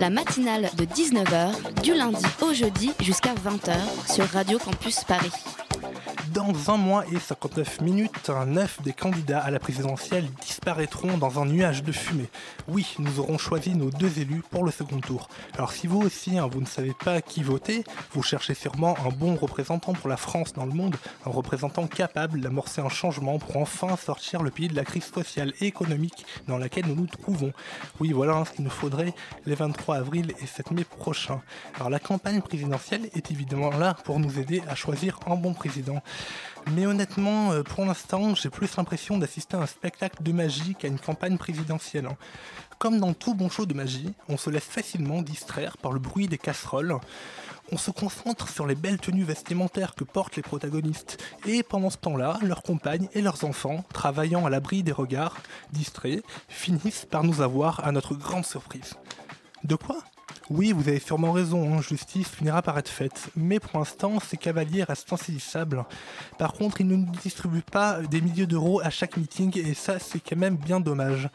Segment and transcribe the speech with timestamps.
[0.00, 3.74] La matinale de 19h, du lundi au jeudi jusqu'à 20h
[4.12, 5.32] sur Radio Campus Paris.
[6.32, 10.26] Dans un mois et 59 minutes, neuf des candidats à la présidentielle
[10.64, 12.30] disparaîtront dans un nuage de fumée.
[12.68, 15.28] Oui, nous aurons choisi nos deux élus pour le second tour.
[15.58, 19.10] Alors si vous aussi, hein, vous ne savez pas qui voter, vous cherchez sûrement un
[19.10, 20.96] bon représentant pour la France dans le monde,
[21.26, 25.52] un représentant capable d'amorcer un changement pour enfin sortir le pays de la crise sociale
[25.60, 27.52] et économique dans laquelle nous nous trouvons.
[28.00, 29.12] Oui, voilà hein, ce qu'il nous faudrait
[29.44, 31.42] les 23 avril et 7 mai prochains.
[31.74, 36.02] Alors la campagne présidentielle est évidemment là pour nous aider à choisir un bon président.
[36.72, 40.88] Mais honnêtement, euh, pour l'instant, j'ai plus l'impression d'assister à un spectacle de magie qu'à
[40.88, 42.06] une campagne présidentielle.
[42.06, 42.16] hein.
[42.78, 46.26] Comme dans tout bon show de magie, on se laisse facilement distraire par le bruit
[46.26, 46.98] des casseroles.
[47.70, 51.22] On se concentre sur les belles tenues vestimentaires que portent les protagonistes.
[51.46, 55.36] Et pendant ce temps-là, leurs compagnes et leurs enfants, travaillant à l'abri des regards,
[55.72, 58.94] distraits, finissent par nous avoir à notre grande surprise.
[59.64, 59.98] De quoi
[60.50, 63.30] oui, vous avez sûrement raison, hein, justice finira par être faite.
[63.34, 65.84] Mais pour l'instant, ces cavaliers restent insaisissables.
[66.38, 70.20] Par contre, ils ne distribuent pas des milliers d'euros à chaque meeting, et ça, c'est
[70.20, 71.30] quand même bien dommage.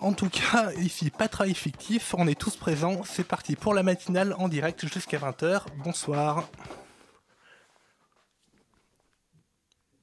[0.00, 3.00] En tout cas, ici, pas de travail fictif, on est tous présents.
[3.04, 5.62] C'est parti pour la matinale en direct jusqu'à 20h.
[5.82, 6.48] Bonsoir.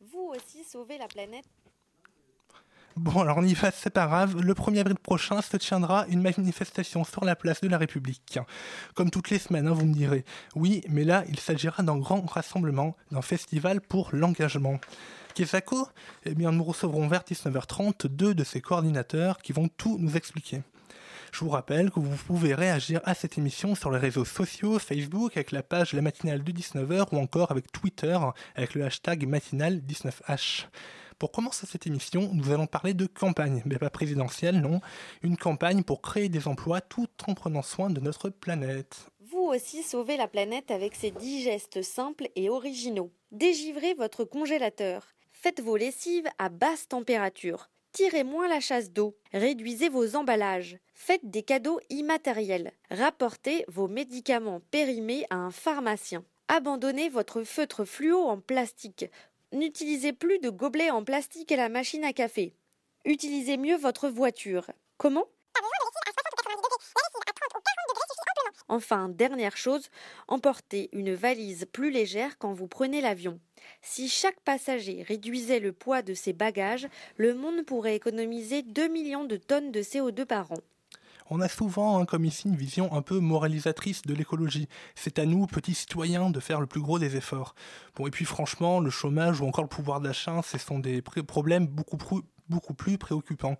[0.01, 1.45] Vous aussi sauvez la planète.
[2.97, 4.41] Bon, alors on y va, c'est pas grave.
[4.41, 8.39] Le 1er avril prochain se tiendra une manifestation sur la place de la République.
[8.95, 10.25] Comme toutes les semaines, hein, vous me direz.
[10.55, 14.79] Oui, mais là, il s'agira d'un grand rassemblement, d'un festival pour l'engagement.
[15.35, 15.87] Kesako
[16.25, 20.63] Eh bien, nous recevrons vers 19h30 deux de ses coordinateurs qui vont tout nous expliquer.
[21.31, 25.37] Je vous rappelle que vous pouvez réagir à cette émission sur les réseaux sociaux, Facebook
[25.37, 28.17] avec la page La Matinale de 19h ou encore avec Twitter
[28.55, 30.65] avec le hashtag Matinale19h.
[31.19, 34.81] Pour commencer cette émission, nous allons parler de campagne, mais pas présidentielle, non.
[35.23, 39.07] Une campagne pour créer des emplois tout en prenant soin de notre planète.
[39.31, 43.11] Vous aussi sauvez la planète avec ces 10 gestes simples et originaux.
[43.31, 45.07] Dégivrez votre congélateur.
[45.31, 47.69] Faites vos lessives à basse température.
[47.93, 49.17] Tirez moins la chasse d'eau.
[49.33, 50.77] Réduisez vos emballages.
[50.93, 52.73] Faites des cadeaux immatériels.
[52.91, 56.23] Rapportez vos médicaments périmés à un pharmacien.
[56.47, 59.05] Abandonnez votre feutre fluo en plastique.
[59.53, 62.53] N'utilisez plus de gobelets en plastique à la machine à café.
[63.05, 64.69] Utilisez mieux votre voiture.
[64.97, 65.25] Comment?
[68.69, 69.89] Enfin, dernière chose,
[70.27, 73.39] emportez une valise plus légère quand vous prenez l'avion.
[73.81, 79.23] Si chaque passager réduisait le poids de ses bagages, le monde pourrait économiser 2 millions
[79.23, 80.59] de tonnes de CO2 par an.
[81.29, 84.67] On a souvent, hein, comme ici, une vision un peu moralisatrice de l'écologie.
[84.95, 87.53] C'est à nous, petits citoyens, de faire le plus gros des efforts.
[87.95, 91.67] Bon, et puis franchement, le chômage ou encore le pouvoir d'achat, ce sont des problèmes
[91.67, 93.57] beaucoup plus beaucoup plus préoccupants.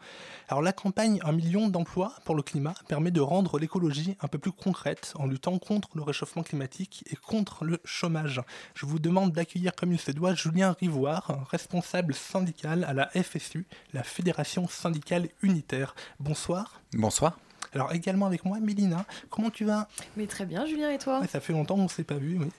[0.47, 4.38] Alors la campagne Un million d'emplois pour le climat permet de rendre l'écologie un peu
[4.38, 8.41] plus concrète en luttant contre le réchauffement climatique et contre le chômage.
[8.75, 13.66] Je vous demande d'accueillir comme il se doit Julien Rivoire, responsable syndical à la FSU,
[13.94, 15.95] la Fédération syndicale unitaire.
[16.19, 16.81] Bonsoir.
[16.94, 17.38] Bonsoir.
[17.77, 19.05] Alors également avec moi, Mélina.
[19.29, 19.88] Comment tu vas?
[20.15, 21.19] Mais très bien, Julien, et toi?
[21.19, 22.49] Ouais, Ça fait longtemps qu'on ne s'est pas vu, oui.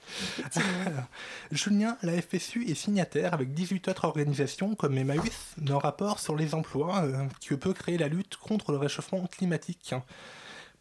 [1.51, 6.55] Julien, la FSU est signataire avec 18 autres organisations comme Emmaüs d'un rapport sur les
[6.55, 9.93] emplois euh, qui peut créer la lutte contre le réchauffement climatique.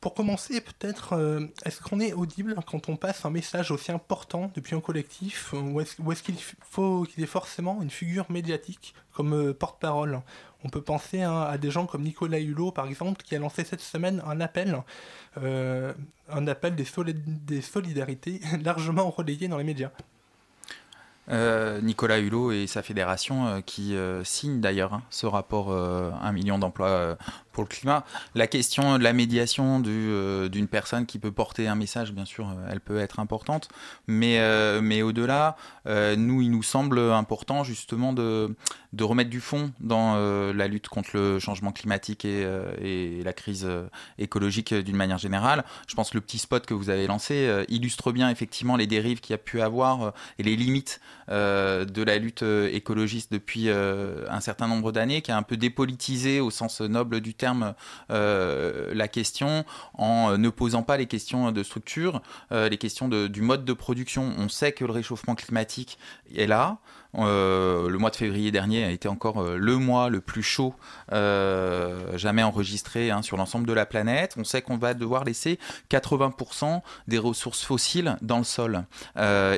[0.00, 4.52] Pour commencer, peut-être, euh, est-ce qu'on est audible quand on passe un message aussi important
[4.54, 5.80] depuis un collectif euh, Ou
[6.12, 10.20] est-ce qu'il faut qu'il y ait forcément une figure médiatique comme euh, porte-parole?
[10.62, 13.64] On peut penser hein, à des gens comme Nicolas Hulot, par exemple, qui a lancé
[13.64, 14.82] cette semaine un appel,
[15.36, 19.90] un appel des, solid- des solidarités largement relayé dans les médias.
[21.30, 23.94] Nicolas Hulot et sa fédération qui
[24.24, 27.18] signent d'ailleurs hein, ce rapport euh, 1 million d'emplois
[27.58, 28.04] pour le climat.
[28.36, 32.48] La question de la médiation euh, d'une personne qui peut porter un message, bien sûr,
[32.48, 33.68] euh, elle peut être importante,
[34.06, 35.56] mais, euh, mais au-delà,
[36.16, 38.54] nous, il nous semble important justement de,
[38.92, 40.16] de remettre du fond dans
[40.52, 42.46] la lutte contre le changement climatique et,
[42.82, 43.66] et la crise
[44.18, 45.64] écologique d'une manière générale.
[45.86, 49.20] Je pense que le petit spot que vous avez lancé illustre bien effectivement les dérives
[49.20, 54.68] qu'il y a pu avoir et les limites de la lutte écologiste depuis un certain
[54.68, 57.74] nombre d'années, qui est un peu dépolitisée au sens noble du terme terme
[58.08, 59.64] la question
[59.94, 64.32] en ne posant pas les questions de structure, les questions du mode de production.
[64.38, 65.98] On sait que le réchauffement climatique
[66.34, 66.78] est là.
[67.14, 70.74] Euh, le mois de février dernier a été encore euh, le mois le plus chaud
[71.12, 74.34] euh, jamais enregistré hein, sur l'ensemble de la planète.
[74.36, 75.58] On sait qu'on va devoir laisser
[75.90, 78.84] 80% des ressources fossiles dans le sol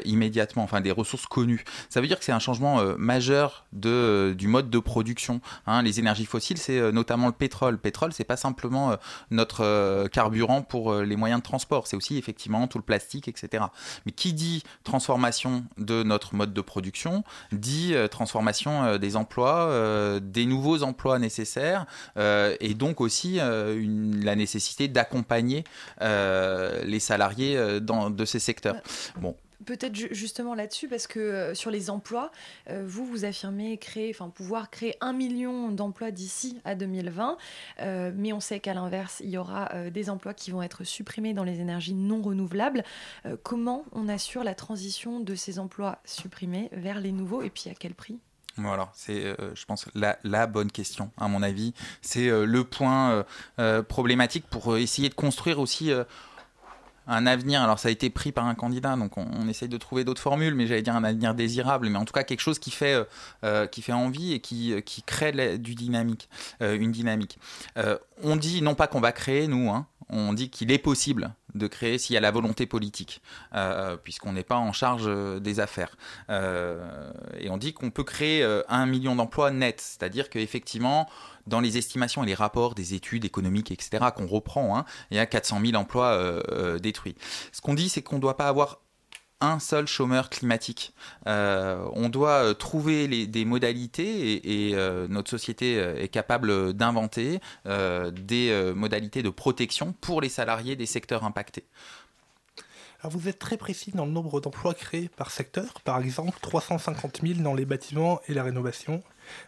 [0.05, 1.65] immédiatement, enfin des ressources connues.
[1.89, 5.41] Ça veut dire que c'est un changement majeur de, du mode de production.
[5.67, 5.83] Hein.
[5.83, 7.73] Les énergies fossiles, c'est notamment le pétrole.
[7.73, 8.97] Le pétrole, c'est pas simplement
[9.31, 13.65] notre carburant pour les moyens de transport, c'est aussi effectivement tout le plastique, etc.
[14.07, 19.69] Mais qui dit transformation de notre mode de production dit euh, transformation euh, des emplois,
[19.69, 25.65] euh, des nouveaux emplois nécessaires, et donc aussi la nécessité d'accompagner
[26.01, 28.77] les salariés dans, de ces secteurs.
[29.21, 29.35] Bon,
[29.65, 32.31] peut-être justement là-dessus, parce que sur les emplois,
[32.69, 37.37] vous, vous affirmez créer, enfin, pouvoir créer un million d'emplois d'ici à 2020,
[38.15, 41.45] mais on sait qu'à l'inverse, il y aura des emplois qui vont être supprimés dans
[41.45, 42.85] les énergies non renouvelables.
[43.43, 47.75] comment on assure la transition de ces emplois supprimés vers les nouveaux, et puis à
[47.75, 48.19] quel prix?
[48.57, 51.73] Voilà, c'est, je pense, la, bonne question, à mon avis.
[52.03, 53.25] C'est le point
[53.89, 55.93] problématique pour essayer de construire aussi
[57.07, 60.05] un avenir, alors ça a été pris par un candidat, donc on, essaye de trouver
[60.05, 62.71] d'autres formules, mais j'allais dire un avenir désirable, mais en tout cas quelque chose qui
[62.71, 63.05] fait, euh,
[63.45, 66.29] euh, envie et qui, euh, qui crée du dynamique,
[66.61, 67.39] une dynamique.
[68.23, 71.67] on dit non pas qu'on va créer, nous, hein, on dit qu'il est possible de
[71.67, 73.23] créer s'il y a la volonté politique,
[74.05, 75.11] puisqu'on n'est pas en charge
[75.41, 75.97] des affaires.
[76.29, 81.09] et on dit qu'on peut créer un million d'emplois nets, c'est-à-dire qu'effectivement,
[81.47, 85.21] dans les estimations et les rapports des études économiques, etc., qu'on reprend, hein, il y
[85.21, 87.17] a 400 000 emplois euh, euh, détruits.
[87.53, 88.81] Ce qu'on dit, c'est qu'on ne doit pas avoir
[89.41, 90.95] un seul chômeur climatique.
[91.27, 94.75] Euh, on doit trouver des modalités et,
[95.09, 101.65] notre société est capable d'inventer des modalités de protection pour les salariés des secteurs impactés.
[103.03, 107.21] Alors vous êtes très précis dans le nombre d'emplois créés par secteur, par exemple 350
[107.23, 109.03] 000 dans les bâtiments et la rénovation,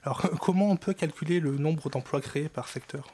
[0.05, 3.06] alors, comment on peut calculer le nombre d'emplois créés par secteur?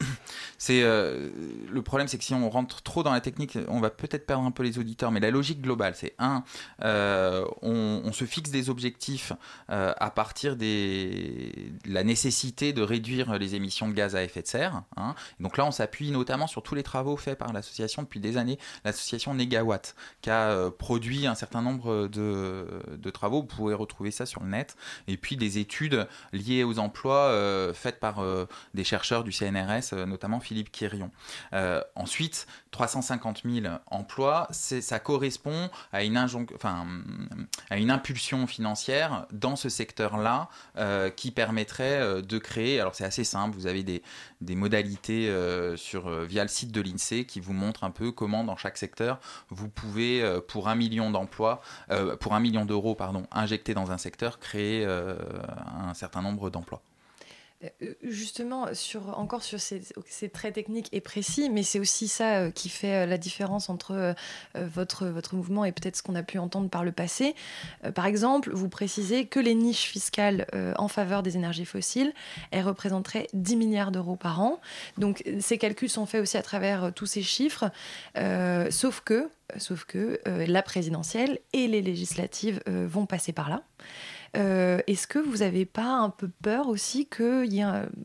[0.58, 1.30] c'est euh,
[1.70, 4.44] le problème, c'est que si on rentre trop dans la technique, on va peut-être perdre
[4.44, 5.10] un peu les auditeurs.
[5.10, 6.42] Mais la logique globale, c'est un,
[6.82, 9.32] euh, on, se fixe des objectifs
[9.70, 14.42] euh, à partir des, de la nécessité de réduire les émissions de gaz à effet
[14.42, 14.82] de serre.
[14.96, 15.14] Hein.
[15.38, 18.58] Donc là, on s'appuie notamment sur tous les travaux faits par l'association depuis des années,
[18.84, 23.40] l'association Negawatt, qui a produit un certain nombre de, de, travaux.
[23.40, 24.76] Vous pouvez retrouver ça sur le net.
[25.08, 28.24] Et puis des études liées aux emplois faites par
[28.74, 31.10] des chercheurs du CNRS, euh, notamment Philippe Quirion.
[31.52, 36.86] Euh, ensuite, 350 000 emplois, ça correspond à une, enfin,
[37.68, 43.24] à une impulsion financière dans ce secteur-là euh, qui permettrait de créer, alors c'est assez
[43.24, 44.02] simple, vous avez des,
[44.54, 45.32] modalités
[45.76, 49.18] sur, via le site de l'INSEE qui vous montrent un peu comment dans chaque secteur
[49.48, 51.60] vous pouvez, pour un million d'emplois,
[52.20, 56.82] pour un million d'euros, pardon, injecter dans un secteur, créer un certain nombre d'emplois.
[57.62, 58.68] Euh, justement,
[59.14, 63.02] encore sur ces, c'est très technique et précis, mais c'est aussi ça euh, qui fait
[63.02, 64.14] euh, la différence entre
[64.54, 67.34] votre, votre mouvement et peut-être ce qu'on a pu entendre par le passé.
[67.94, 70.46] Par exemple, vous précisez que les niches fiscales
[70.76, 72.12] en faveur des énergies fossiles,
[72.50, 74.60] elles représenteraient 10 milliards d'euros par an.
[74.98, 77.70] Donc ces calculs sont faits aussi à travers tous ces chiffres,
[78.70, 83.62] sauf que, sauf que la présidentielle et les législatives vont passer par là.
[84.36, 87.44] Euh, est-ce que vous n'avez pas un peu peur aussi que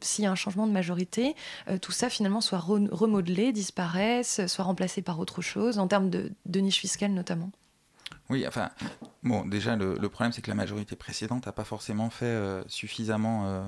[0.02, 1.36] s'il y a un changement de majorité,
[1.70, 6.32] euh, tout ça finalement soit remodelé, disparaisse, soit remplacé par autre chose, en termes de,
[6.46, 7.52] de niche fiscale notamment?
[8.32, 8.72] Oui, enfin,
[9.22, 13.44] bon, déjà, le, problème, c'est que la majorité précédente n'a pas forcément fait euh, suffisamment,
[13.46, 13.62] euh,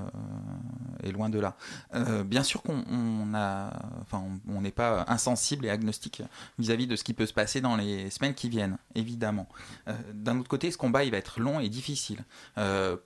[1.04, 1.58] et loin de là.
[1.94, 2.84] Euh, bien sûr qu'on
[3.36, 6.24] enfin, n'est pas insensible et agnostique
[6.58, 9.48] vis-à-vis de ce qui peut se passer dans les semaines qui viennent, évidemment.
[10.14, 12.24] D'un autre côté, ce combat, il va être long et difficile.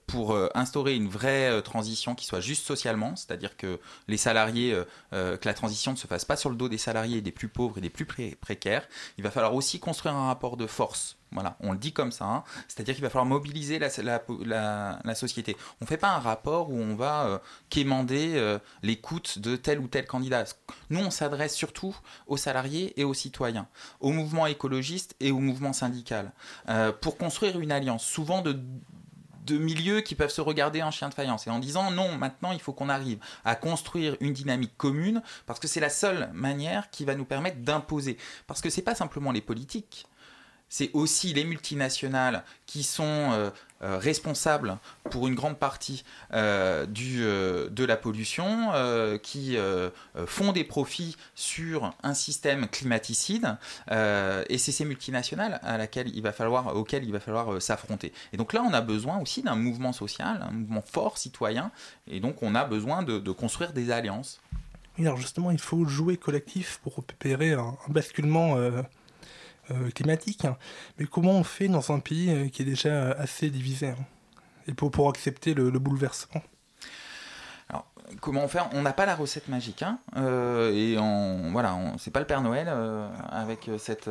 [0.06, 3.78] pour instaurer une vraie transition qui soit juste socialement, c'est-à-dire que
[4.08, 4.74] les salariés,
[5.10, 7.76] que la transition ne se fasse pas sur le dos des salariés des plus pauvres
[7.76, 11.72] et des plus précaires, il va falloir aussi construire un rapport de force voilà, on
[11.72, 12.24] le dit comme ça.
[12.24, 12.44] Hein.
[12.68, 15.56] C'est-à-dire qu'il va falloir mobiliser la, société.
[15.80, 17.38] On ne fait pas un rapport où on va euh,
[17.70, 20.44] quémander euh, l'écoute de tel ou tel candidat.
[20.90, 21.96] Nous, on s'adresse surtout
[22.26, 23.66] aux salariés et aux citoyens,
[24.00, 26.32] au mouvement écologiste et au mouvement syndical,
[26.68, 28.58] euh, pour construire une alliance, souvent de,
[29.50, 32.60] milieux qui peuvent se regarder en chien de faïence et en disant non, maintenant il
[32.60, 37.04] faut qu'on arrive à construire une dynamique commune parce que c'est la seule manière qui
[37.04, 38.18] va nous permettre d'imposer.
[38.46, 40.06] Parce que c'est pas simplement les politiques
[40.72, 43.50] c'est aussi les multinationales qui sont euh,
[43.82, 44.78] euh, responsables
[45.10, 46.02] pour une grande partie
[46.32, 48.70] euh, du, de la pollution,
[49.22, 49.58] qui
[50.26, 53.58] font des profits sur un système climaticide,
[53.90, 58.14] et c'est ces multinationales à laquelle il va falloir, auxquelles il va falloir s'affronter.
[58.32, 61.70] Et donc là, on a besoin aussi d'un mouvement social, un mouvement fort citoyen,
[62.06, 64.40] et donc on a besoin de, construire des alliances.
[64.98, 68.56] alors justement, il faut jouer collectif pour opérer un, basculement
[69.94, 70.44] climatique.
[70.44, 70.56] Hein.
[70.98, 73.96] Mais comment on fait dans un pays euh, qui est déjà assez divisé hein,
[74.66, 76.42] et pour, accepter le, bouleversement?
[78.20, 82.10] Comment on fait On n'a pas la recette magique, hein, euh, et on, voilà, c'est
[82.10, 82.70] pas le Père Noël
[83.30, 84.08] avec cette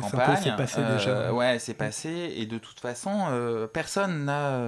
[0.00, 0.38] campagne.
[0.42, 1.32] C'est passé déjà.
[1.32, 4.60] Ouais, c'est passé, et de toute façon, personne n'a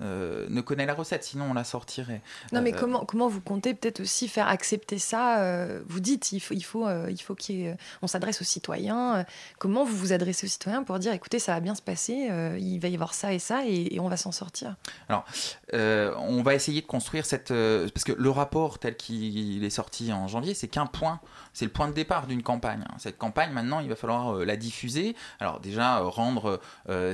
[0.00, 2.22] euh, ne connaît la recette, sinon on la sortirait.
[2.52, 6.30] Non, mais euh, comment, comment vous comptez peut-être aussi faire accepter ça euh, Vous dites,
[6.30, 9.26] il faut, il faut, il faut qu'on s'adresse aux citoyens.
[9.58, 12.78] comment vous vous adressez aux citoyens pour dire, écoutez, ça va bien se passer, il
[12.78, 14.76] va y avoir ça et ça, et, on va s'en sortir?
[15.08, 15.24] Alors,
[15.72, 17.52] on va essayer de construire cette...
[17.98, 21.18] parce que le rapport tel qu'il est sorti en janvier, c'est qu'un point,
[21.58, 22.84] c'est le point de départ d'une campagne.
[22.98, 25.16] Cette campagne, maintenant, il va falloir la diffuser.
[25.40, 26.60] Alors déjà, rendre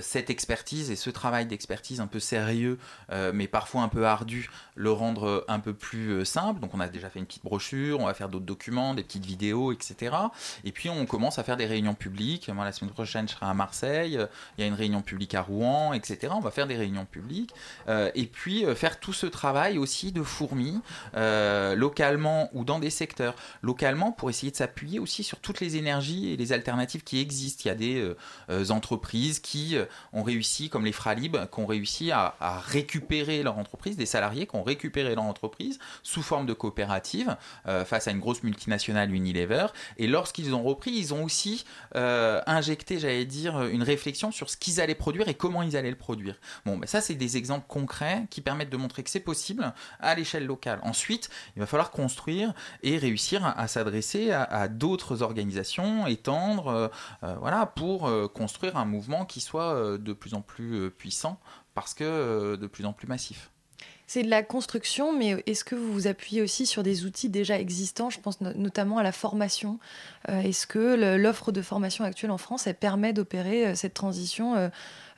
[0.00, 2.78] cette expertise et ce travail d'expertise un peu sérieux
[3.12, 6.60] euh, mais parfois un peu ardu, le rendre un peu plus euh, simple.
[6.60, 9.24] Donc on a déjà fait une petite brochure, on va faire d'autres documents, des petites
[9.24, 10.14] vidéos, etc.
[10.64, 12.48] Et puis on commence à faire des réunions publiques.
[12.48, 14.18] Moi la semaine prochaine je serai à Marseille,
[14.58, 16.32] il y a une réunion publique à Rouen, etc.
[16.34, 17.52] On va faire des réunions publiques.
[17.88, 20.80] Euh, et puis faire tout ce travail aussi de fourmis,
[21.14, 23.34] localement ou dans des secteurs.
[23.62, 27.62] Localement pour essayer de s'appuyer aussi sur toutes les énergies et les alternatives qui existent.
[27.64, 28.14] Il y a des
[28.70, 29.76] entreprises qui
[30.12, 32.34] ont réussi, comme les Fralib, qui ont réussi à,
[32.66, 37.36] récupérer leur entreprise, des salariés qui ont récupéré leur entreprise sous forme de coopérative
[37.66, 39.66] euh, face à une grosse multinationale Unilever.
[39.98, 41.64] Et lorsqu'ils ont repris, ils ont aussi
[41.94, 45.90] euh, injecté, j'allais dire, une réflexion sur ce qu'ils allaient produire et comment ils allaient
[45.90, 46.36] le produire.
[46.64, 50.14] Bon, ben ça, c'est des exemples concrets qui permettent de montrer que c'est possible à
[50.14, 50.80] l'échelle locale.
[50.82, 56.90] Ensuite, il va falloir construire et réussir à, s'adresser à, d'autres organisations, étendre,
[57.22, 61.38] euh, voilà, pour construire un mouvement qui soit de plus en plus puissant
[61.74, 63.50] parce que euh, de plus en plus massif.
[64.06, 67.58] C'est de la construction, mais est-ce que vous vous appuyez aussi sur des outils déjà
[67.58, 68.10] existants?
[68.10, 69.78] Je pense notamment à la formation.
[70.28, 74.70] Euh, est-ce que l'offre de formation actuelle en France, elle permet d'opérer euh, cette transition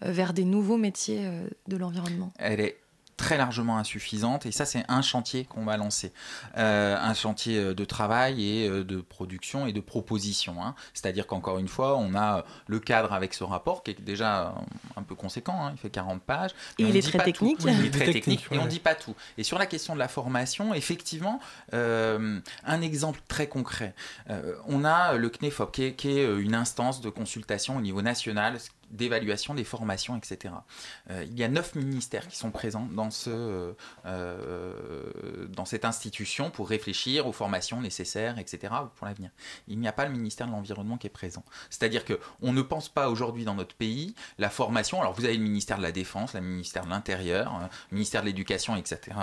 [0.03, 1.29] vers des nouveaux métiers
[1.67, 2.33] de l'environnement?
[2.38, 2.79] Elle est
[3.16, 6.12] très largement insuffisante et ça c'est un chantier qu'on va lancer.
[6.58, 10.75] Euh, un chantier euh, de travail et euh, de production et de proposition hein.
[10.92, 14.00] c'est à dire qu'encore une fois on a le cadre avec ce rapport qui est
[14.00, 14.54] déjà
[14.96, 15.73] un peu conséquent hein.
[15.75, 16.50] il fait 40 pages.
[16.78, 17.58] Et il est très technique.
[17.64, 19.14] Il est très technique et on dit pas tout.
[19.38, 21.40] Et sur la question de la formation effectivement
[21.73, 23.94] un exemple très concret.
[24.66, 28.58] On a le CNEFOP qui est, qui est une instance de consultation au niveau national
[28.90, 30.55] d'évaluation des formations, etc.
[31.11, 33.73] Euh, il y a neuf ministères qui sont présents dans, ce, euh,
[34.07, 38.73] euh, dans cette institution pour réfléchir aux formations nécessaires, etc.
[38.97, 39.31] pour l'avenir.
[39.69, 41.45] Il n'y a pas le ministère de l'Environnement qui est présent.
[41.71, 45.00] C'est-à-dire qu'on ne pense pas aujourd'hui dans notre pays la formation.
[45.00, 48.26] Alors vous avez le ministère de la Défense, le ministère de l'Intérieur, le ministère de
[48.26, 49.16] l'Éducation, etc.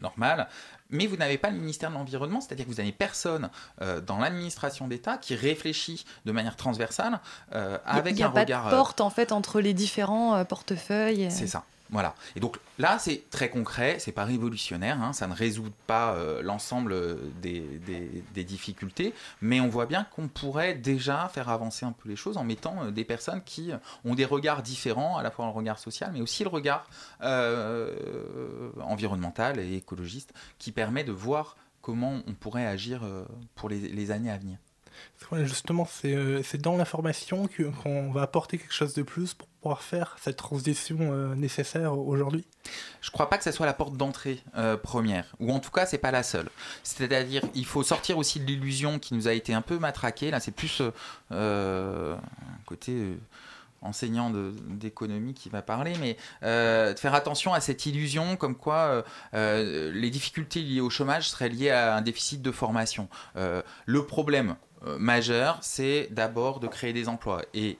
[0.00, 0.48] Normal
[0.90, 3.50] mais vous n'avez pas le ministère de l'Environnement, c'est-à-dire que vous n'avez personne
[3.82, 7.20] euh, dans l'administration d'État qui réfléchit de manière transversale
[7.54, 8.64] euh, avec un regard.
[8.64, 11.28] Pas de porte en fait entre les différents euh, portefeuilles.
[11.30, 11.64] C'est ça.
[11.90, 12.14] Voilà.
[12.36, 16.42] Et donc là, c'est très concret, c'est pas révolutionnaire, hein, ça ne résout pas euh,
[16.42, 16.94] l'ensemble
[17.40, 22.36] des, difficultés, mais on voit bien qu'on pourrait déjà faire avancer un peu les choses
[22.36, 23.70] en mettant euh, des personnes qui
[24.04, 26.86] ont des regards différents, à la fois le regard social, mais aussi le regard
[27.22, 33.02] euh, environnemental et écologiste, qui permet de voir comment on pourrait agir
[33.54, 34.58] pour les années à venir.
[35.44, 37.48] Justement, euh, c'est dans l'information
[37.82, 42.46] qu'on va apporter quelque chose de plus pour pouvoir faire cette transition euh, nécessaire aujourd'hui
[43.02, 45.70] Je ne crois pas que ce soit la porte d'entrée euh, première, ou en tout
[45.70, 46.48] cas, c'est pas la seule.
[46.82, 50.30] C'est-à-dire, il faut sortir aussi de l'illusion qui nous a été un peu matraquée.
[50.30, 50.82] Là, c'est plus
[51.30, 52.18] un
[52.64, 53.18] côté
[53.80, 60.10] enseignant d'économie qui va parler, mais de faire attention à cette illusion comme quoi les
[60.10, 63.08] difficultés liées au chômage seraient liées à un déficit de formation.
[63.34, 64.67] le problème, euh,
[64.98, 67.42] majeur, c'est d'abord de créer des emplois.
[67.54, 67.78] Et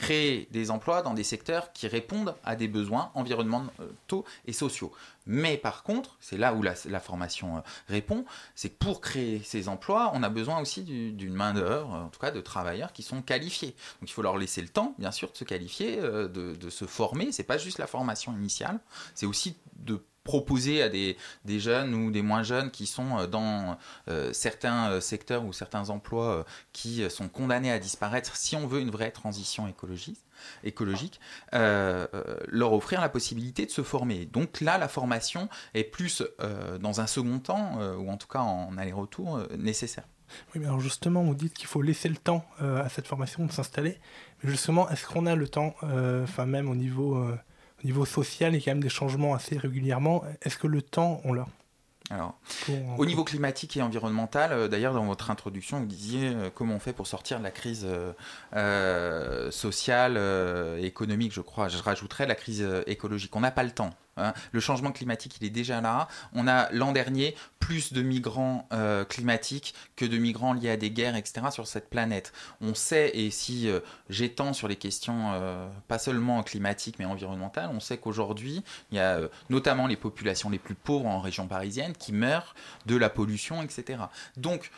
[0.00, 4.92] créer des emplois dans des secteurs qui répondent à des besoins environnementaux et sociaux.
[5.26, 8.24] Mais par contre, c'est là où la, formation euh, répond,
[8.54, 12.30] c'est que pour créer ces emplois, on a besoin aussi d'une main-d'œuvre, en tout cas
[12.30, 13.76] de travailleurs qui sont qualifiés.
[14.00, 16.70] Donc il faut leur laisser le temps, bien sûr, de se qualifier, euh, de, de
[16.70, 17.30] se former.
[17.30, 18.80] C'est pas juste la formation initiale,
[19.14, 23.78] c'est aussi de proposer à des, jeunes ou des moins jeunes qui sont dans
[24.32, 29.10] certains secteurs ou certains emplois qui sont condamnés à disparaître si on veut une vraie
[29.10, 31.20] transition écologique
[31.52, 34.26] euh, euh, leur offrir la possibilité de se former.
[34.26, 38.40] Donc là, la formation est plus euh, dans un second temps, ou en tout cas
[38.40, 40.04] en aller-retour, nécessaire.
[40.54, 43.52] Oui, mais alors justement, vous dites qu'il faut laisser le temps à cette formation de
[43.52, 43.98] s'installer.
[44.42, 47.20] Mais justement, est-ce qu'on a le temps, enfin même au niveau,
[47.82, 50.22] au niveau social, il y a quand même des changements assez régulièrement.
[50.42, 51.46] Est-ce que le temps, on l'a
[52.12, 52.34] alors,
[52.98, 56.80] au niveau climatique et environnemental, euh, d'ailleurs dans votre introduction, vous disiez euh, comment on
[56.80, 57.86] fait pour sortir de la crise
[58.56, 60.18] euh, sociale,
[60.82, 61.68] économique, je crois.
[61.68, 63.34] Je rajouterais la crise écologique.
[63.36, 63.90] On n'a pas le temps.
[64.20, 64.34] Hein.
[64.52, 66.08] Le changement climatique, il est déjà là.
[66.32, 70.90] On a l'an dernier plus de migrants euh, climatiques que de migrants liés à des
[70.90, 71.46] guerres, etc.
[71.50, 72.32] sur cette planète.
[72.60, 77.70] On sait, et si euh, j'étends sur les questions euh, pas seulement climatiques mais environnementales,
[77.72, 81.92] on sait qu'aujourd'hui, il y a notamment les populations les plus pauvres en région parisienne
[81.92, 82.54] qui meurent
[82.86, 84.00] de la pollution, etc.
[84.36, 84.70] Donc,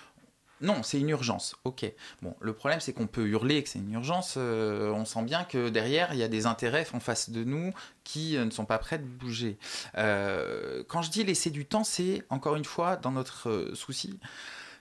[0.63, 1.57] non, c'est une urgence.
[1.65, 1.85] Ok.
[2.23, 4.35] Bon, le problème, c'est qu'on peut hurler que c'est une urgence.
[4.37, 7.73] Euh, on sent bien que derrière, il y a des intérêts en face de nous
[8.05, 9.59] qui euh, ne sont pas prêts de bouger.
[9.99, 14.19] Euh, quand je dis laisser du temps, c'est encore une fois dans notre souci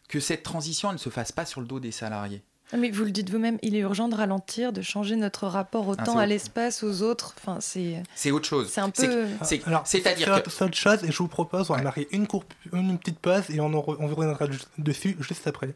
[0.08, 2.44] que cette transition ne se fasse pas sur le dos des salariés.
[2.74, 5.88] Ah, mais vous le dites vous-même, il est urgent de ralentir, de changer notre rapport
[5.88, 7.34] au ah, temps, à l'espace, aux autres.
[7.38, 8.02] Enfin, c'est.
[8.16, 8.70] C'est autre chose.
[8.72, 9.26] C'est un peu.
[9.84, 10.64] C'est-à-dire que.
[10.64, 12.28] Autre chose, et je vous propose, on va marquer une,
[12.74, 14.48] une petite pause et on, on reviendra
[14.78, 15.76] dessus juste après.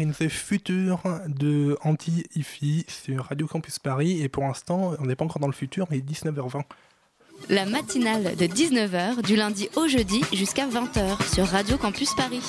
[0.00, 4.22] In the Future de Anti-IFI sur Radio Campus Paris.
[4.22, 6.62] Et pour l'instant, on n'est pas encore dans le futur, mais 19h20.
[7.48, 12.42] La matinale de 19h du lundi au jeudi jusqu'à 20h sur Radio Campus Paris.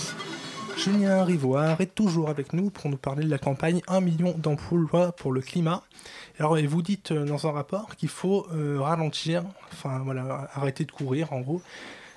[0.78, 5.12] Julien Rivoire est toujours avec nous pour nous parler de la campagne 1 million d'emplois
[5.12, 5.84] pour le climat.
[6.40, 10.92] Alors, vous dites euh, dans un rapport qu'il faut euh, ralentir, enfin voilà, arrêter de
[10.92, 11.62] courir en gros.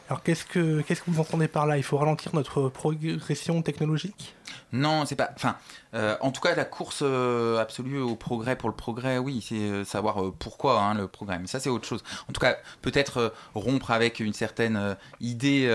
[0.08, 1.76] Alors, qu'est-ce que, qu'est-ce que vous entendez par là?
[1.76, 4.34] Il faut ralentir notre progression technologique?
[4.72, 5.30] Non, c'est pas.
[5.34, 5.56] Enfin,
[5.94, 9.56] euh, en tout cas, la course euh, absolue au progrès pour le progrès, oui, c'est
[9.56, 11.38] euh, savoir pourquoi hein, le progrès.
[11.38, 12.04] Mais ça, c'est autre chose.
[12.28, 15.68] En tout cas, peut-être rompre avec une certaine idée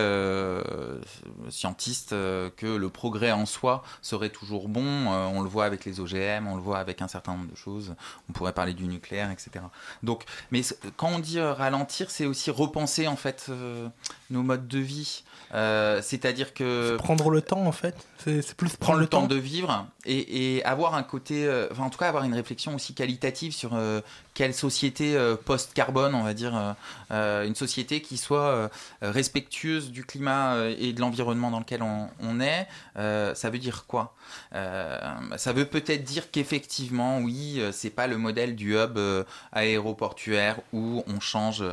[1.50, 5.08] scientiste que le progrès en soi serait toujours bon.
[5.08, 7.96] on le voit avec les OGM, on le voit avec un certain nombre de choses.
[8.30, 9.66] On pourrait parler du nucléaire, etc.
[10.04, 10.62] Donc, mais
[10.96, 13.50] quand on dit ralentir, c'est aussi repenser en fait
[14.30, 15.24] nos modes de vie.
[15.52, 17.96] C'est-à-dire que prendre le temps en fait.
[18.18, 21.98] C'est plus prendre, le, temps de vivre et, avoir un côté, euh, enfin en tout
[21.98, 24.02] cas avoir une réflexion aussi qualitative sur euh,
[24.34, 26.76] quelle société euh, post-carbone, on va dire,
[27.10, 28.70] une société qui soit
[29.02, 34.14] respectueuse du climat et de l'environnement dans lequel on, est, ça veut dire quoi?
[34.52, 39.00] Ça veut peut-être dire qu'effectivement, oui, c'est pas le modèle du hub
[39.52, 41.64] aéroportuaire où on change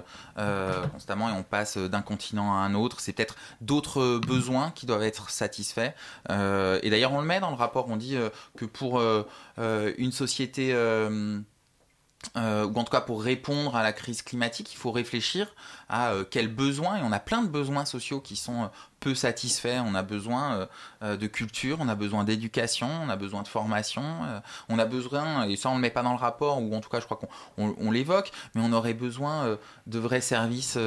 [0.93, 3.01] constamment et on passe d'un continent à un autre.
[3.01, 5.93] C'est peut-être d'autres besoins qui doivent être satisfaits.
[6.29, 9.27] et d'ailleurs, on le met dans le rapport, on dit euh, que pour euh,
[9.59, 14.93] euh, une société, ou en tout cas pour répondre à la crise climatique, il faut
[14.93, 15.55] réfléchir
[15.93, 18.71] à quels besoins, et on a plein de besoins sociaux qui sont
[19.03, 19.79] peu satisfait.
[19.81, 20.67] On a besoin euh,
[21.03, 24.85] euh, de culture, on a besoin d'éducation, on a besoin de formation, euh, on a
[24.85, 27.05] besoin, et ça on le met pas dans le rapport, ou en tout cas je
[27.05, 27.19] crois
[27.57, 30.79] qu'on l'évoque, mais on aurait besoin de vrais services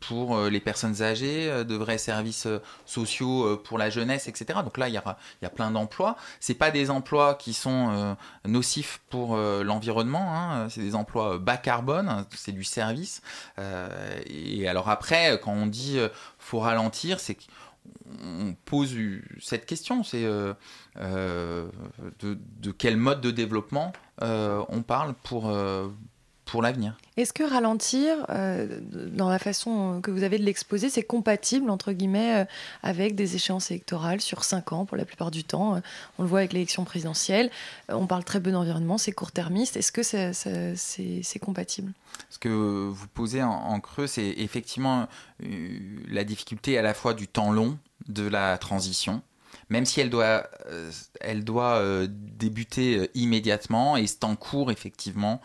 [0.00, 2.46] pour les personnes âgées, de vrais services
[2.84, 4.60] sociaux pour la jeunesse, etc.
[4.62, 6.16] Donc là il y a, y a plein d'emplois.
[6.40, 10.68] C'est pas des emplois qui sont nocifs pour l'environnement, hein.
[10.68, 13.22] c'est des emplois bas carbone, c'est du service.
[14.26, 15.98] Et alors après, quand on dit
[16.38, 18.94] faut ralentir, c'est qu'on pose
[19.40, 20.54] cette question, c'est euh,
[20.98, 21.68] euh,
[22.20, 25.52] de, quel mode de développement euh, on parle pour,
[26.52, 26.98] pour l'avenir.
[27.16, 31.92] Est-ce que ralentir, euh, dans la façon que vous avez de l'exposer, c'est compatible, entre
[31.92, 32.44] guillemets, euh,
[32.82, 35.80] avec des échéances électorales sur 5 ans pour la plupart du temps euh,
[36.18, 37.50] On le voit avec l'élection présidentielle.
[37.88, 39.78] on parle très peu d'environnement, c'est court-termiste.
[39.78, 41.92] Est-ce que c'est compatible?
[42.28, 45.08] Ce que vous posez en creux, c'est effectivement
[45.40, 49.22] la difficulté à la fois du temps long de la transition
[49.68, 54.70] même si elle doit, euh, elle doit euh, débuter euh, immédiatement et c'est en cours
[54.70, 55.40] effectivement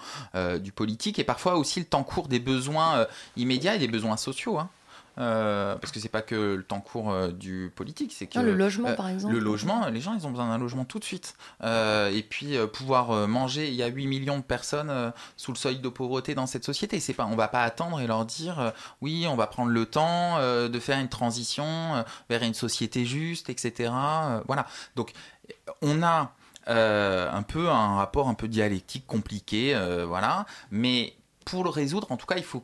[0.62, 4.60] du politique et parfois aussi le temps court des besoins immédiats et des besoins sociaux.
[4.60, 4.70] Hein.
[5.20, 8.54] Euh, parce que c'est pas que le temps court euh, du politique, c'est que le
[8.54, 9.34] logement par exemple.
[9.34, 11.36] Le logement, les gens ils ont besoin d'un logement tout de suite.
[11.64, 15.80] Euh, et puis pouvoir manger, il y a 8 millions de personnes sous le seuil
[15.80, 17.00] de pauvreté dans cette société.
[17.00, 20.40] C'est pas, on va pas attendre et leur dire oui, on va prendre le temps
[20.40, 23.92] de faire une transition vers une société juste, etc.
[24.46, 24.68] voilà.
[24.96, 25.14] Donc
[25.82, 26.34] on a
[26.68, 29.76] un peu un rapport un peu dialectique compliqué,
[30.08, 30.46] voilà.
[30.70, 32.64] Mais pour le résoudre, en tout cas, il faut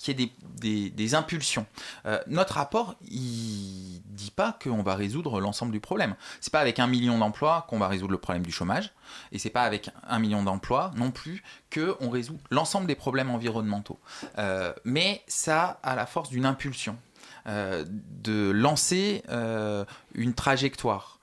[0.00, 1.66] qu'il y ait des, impulsions.
[2.06, 6.14] Euh, notre rapport, il dit pas qu'on va résoudre l'ensemble du problème.
[6.40, 8.92] C'est pas avec un million d'emplois qu'on va résoudre le problème du chômage,
[9.32, 13.98] et c'est pas avec un million d'emplois non plus qu'on résout l'ensemble des problèmes environnementaux.
[14.38, 16.96] Euh, mais ça a la force d'une impulsion,
[17.46, 19.22] euh, de lancer
[20.14, 21.19] une trajectoire.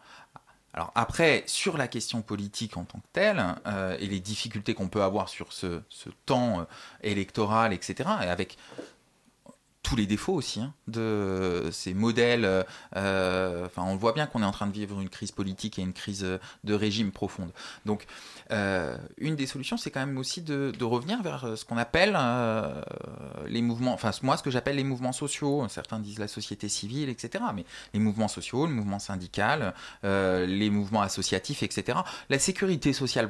[0.78, 4.90] Alors après, sur la question politique en tant que telle, euh, et les difficultés qu'on
[4.90, 5.82] peut avoir sur ce,
[6.28, 6.64] temps euh,
[7.02, 8.60] électoral, etc., et avec
[9.82, 12.64] tous les défauts aussi hein, de ces modèles.
[12.96, 15.82] Euh, enfin, on voit bien qu'on est en train de vivre une crise politique et
[15.82, 16.24] une crise
[16.64, 17.50] de régime profonde.
[17.88, 18.06] Donc,
[18.50, 22.82] une des solutions, c'est quand même aussi de, revenir vers euh, ce qu'on appelle euh,
[23.48, 27.10] les mouvements, enfin moi ce que j'appelle les mouvements sociaux, certains disent la société civile,
[27.10, 27.44] etc.
[27.54, 32.00] Mais les mouvements sociaux, le mouvement syndical, les mouvements associatifs, etc.
[32.30, 33.30] La sécurité sociale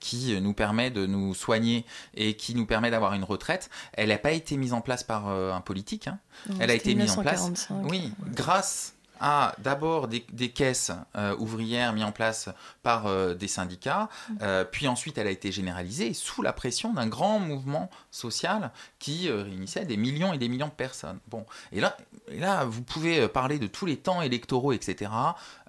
[0.00, 4.18] qui nous permet de nous soigner et qui nous permet d'avoir une retraite, elle n'a
[4.18, 6.08] pas été mise en place par un politique.
[6.08, 6.18] Hein.
[6.60, 8.94] elle a été mise en place, oui, grâce
[9.26, 12.50] à d'abord des, caisses euh, ouvrières mises en place
[12.82, 14.36] par euh, des syndicats, mm.
[14.42, 19.30] euh, puis ensuite elle a été généralisée sous la pression d'un grand mouvement social qui
[19.30, 21.20] réunissait des millions et des millions de personnes.
[21.28, 21.96] Bon, et là,
[22.28, 25.10] et là, vous pouvez parler de tous les temps électoraux, etc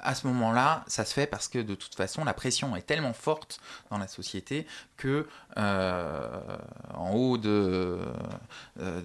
[0.06, 3.14] à ce moment-là, ça se fait parce que de toute façon, la pression est tellement
[3.14, 8.00] forte dans la société que en haut de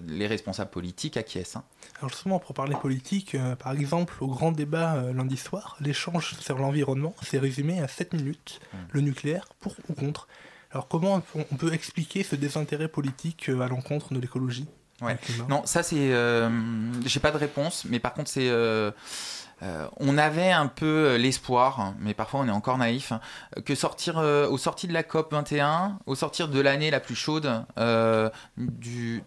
[0.07, 1.59] les responsables politiques acquiescent.
[1.59, 1.63] Hein.
[1.99, 7.13] Alors justement, pour parler politique, par exemple, au grand débat lundi soir, l'échange sur l'environnement
[7.21, 8.77] s'est résumé à 7 minutes, mmh.
[8.93, 10.27] le nucléaire pour ou contre.
[10.71, 14.67] Alors comment on peut expliquer ce désintérêt politique à l'encontre de l'écologie
[15.01, 15.17] Ouais.
[15.49, 16.11] Non, ça c'est,
[17.05, 18.49] j'ai pas de réponse, mais par contre c'est
[19.61, 23.11] on avait un peu l'espoir, mais parfois on est encore naïf,
[23.65, 27.65] que sortir au sorti de la COP 21, au sortir de l'année la plus chaude
[28.57, 29.23] du,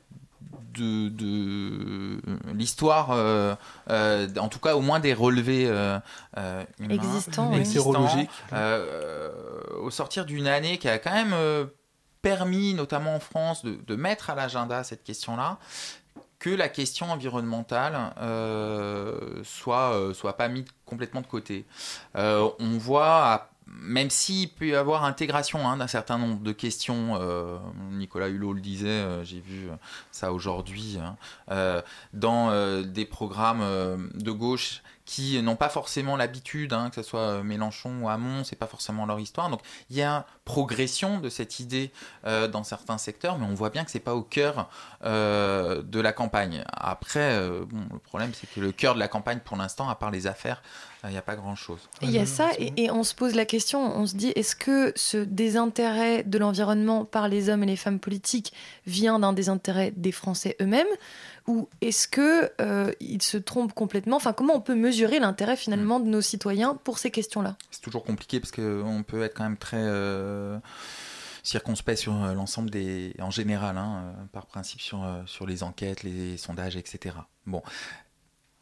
[0.79, 2.21] de,
[2.53, 3.55] l'histoire, euh,
[3.91, 5.99] euh, en tout cas au moins des relevés euh,
[6.89, 7.53] existants,
[9.81, 11.35] au sortir d'une année qui a quand même
[12.23, 15.59] permis, notamment en France, de, mettre à l'agenda cette question-là,
[16.39, 17.95] que la question environnementale
[19.45, 21.65] soit, soit pas mise complètement de côté.
[22.15, 27.16] on voit à même s'il peut y avoir intégration hein, d'un certain nombre de questions,
[27.20, 27.59] euh,
[27.92, 29.68] Nicolas Hulot le disait, euh, j'ai vu
[30.11, 31.16] ça aujourd'hui, hein,
[31.50, 31.81] euh,
[32.12, 38.03] dans des programmes de gauche qui n'ont pas forcément l'habitude, hein, que ce soit Mélenchon
[38.03, 39.50] ou Hamon, c'est pas forcément leur histoire.
[39.50, 41.90] Donc il y a progression de cette idée
[42.24, 44.68] dans certains secteurs, mais on voit bien que c'est pas au cœur
[45.03, 46.64] de la campagne.
[46.72, 50.27] Après, le problème c'est que le cœur de la campagne pour l'instant, à part les
[50.27, 50.62] affaires,
[51.09, 51.81] il n'y a pas grand-chose.
[52.03, 54.93] Il y a ça, et, on se pose la question, on se dit, est-ce que
[54.97, 58.53] ce désintérêt de l'environnement par les hommes et les femmes politiques
[58.87, 60.87] vient d'un désintérêt des Français eux-mêmes
[61.47, 64.17] ou est-ce que euh, se trompent complètement?
[64.17, 67.57] Enfin, comment on peut mesurer l'intérêt finalement de nos citoyens pour ces questions-là?
[67.71, 70.59] C'est toujours compliqué parce qu'on peut être quand même très euh,
[71.43, 76.38] circonspect sur euh, l'ensemble des, en général, hein, par principe sur sur les enquêtes, les
[76.38, 77.17] sondages, etc.
[77.47, 77.62] Bon,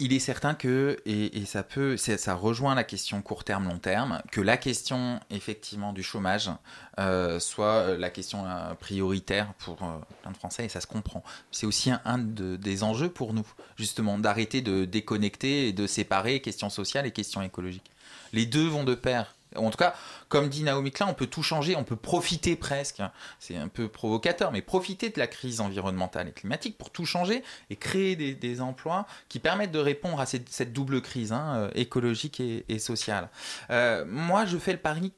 [0.02, 4.20] il est certain que, et, ça peut, ça rejoint la question court terme, long terme,
[4.32, 6.50] que la question effectivement du chômage
[6.98, 11.22] euh, soit la question euh, prioritaire pour euh, plein de Français, et ça se comprend.
[11.52, 16.68] C'est aussi un, des enjeux pour nous, justement, d'arrêter de déconnecter et de séparer questions
[16.68, 17.90] sociales et questions écologiques.
[18.32, 19.36] Les deux vont de pair.
[19.56, 19.94] En tout cas,
[20.28, 23.02] comme dit Naomi Klein, on peut tout changer, on peut profiter presque,
[23.38, 27.42] c'est un peu provocateur, mais profiter de la crise environnementale et climatique pour tout changer
[27.70, 32.40] et créer des, emplois qui permettent de répondre à cette, double crise hein, euh, écologique
[32.40, 33.30] et, sociale.
[33.70, 35.12] Euh, moi, je fais le pari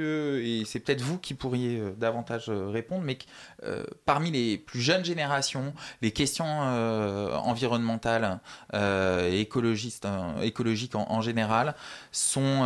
[0.00, 3.18] et c'est peut-être vous qui pourriez euh, davantage euh, répondre, mais
[3.64, 8.40] euh, parmi les plus jeunes générations, les questions environnementales
[8.72, 10.06] et écologistes,
[10.42, 11.74] écologiques en, général
[12.12, 12.64] sont,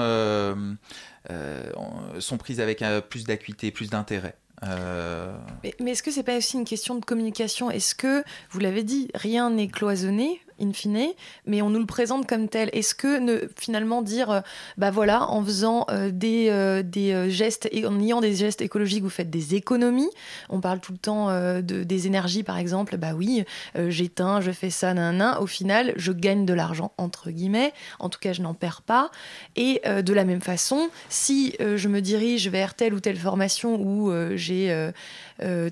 [2.18, 4.34] sont prises avec plus d'acuité, plus d'intérêt.
[4.62, 7.70] Mais, mais est-ce que c'est pas aussi une question de communication?
[7.70, 10.40] Est-ce que, vous l'avez dit, rien n'est cloisonné?
[10.60, 11.08] In fine,
[11.46, 12.70] mais on nous le présente comme tel.
[12.72, 14.40] Est-ce que finalement dire, euh,
[14.76, 19.10] bah voilà, en faisant euh, des, euh, gestes, et en ayant des gestes écologiques, vous
[19.10, 20.10] faites des économies.
[20.48, 22.96] On parle tout le temps de, des énergies, par exemple.
[22.96, 23.44] Bah oui,
[23.88, 25.36] j'éteins, je fais ça, nan, nan.
[25.40, 27.72] Au final, je gagne de l'argent, entre guillemets.
[27.98, 29.10] En tout cas, je n'en perds pas.
[29.56, 34.12] Et de la même façon, si je me dirige vers telle ou telle formation où
[34.34, 34.90] j'ai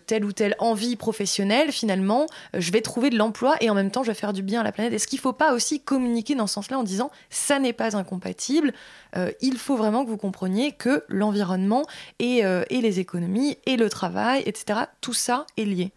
[0.07, 4.03] telle ou telle envie professionnelle, finalement, je vais trouver de l'emploi et en même temps,
[4.03, 6.47] je vais faire du bien à la est-ce qu'il ne faut pas aussi communiquer dans
[6.47, 8.73] ce sens-là en disant ça n'est pas incompatible
[9.17, 11.85] euh, Il faut vraiment que vous compreniez que l'environnement
[12.19, 15.93] et, euh, les économies et le travail, etc., tout ça est lié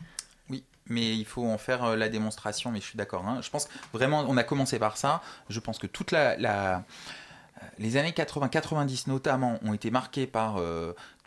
[0.50, 3.26] Oui, mais il faut en faire euh, la démonstration, mais je suis d'accord.
[3.28, 3.40] Hein.
[3.42, 5.22] Je pense vraiment, on a commencé par ça.
[5.50, 6.84] Je pense que toute la,
[7.78, 10.62] les années 80-90 notamment ont été marquées par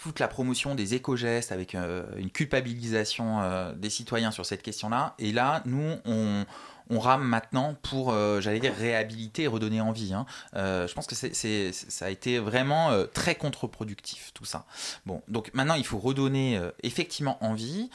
[0.03, 5.15] toute la promotion des éco-gestes avec une culpabilisation des citoyens sur cette question-là.
[5.19, 6.45] Et là, nous, on,
[6.99, 10.13] rame maintenant pour, euh, j'allais dire, réhabiliter et redonner envie.
[10.13, 10.27] Hein.
[10.57, 14.67] Euh, je pense que ça a été vraiment euh, très contre-productif tout ça.
[15.07, 17.91] Bon, donc maintenant il faut redonner effectivement envie,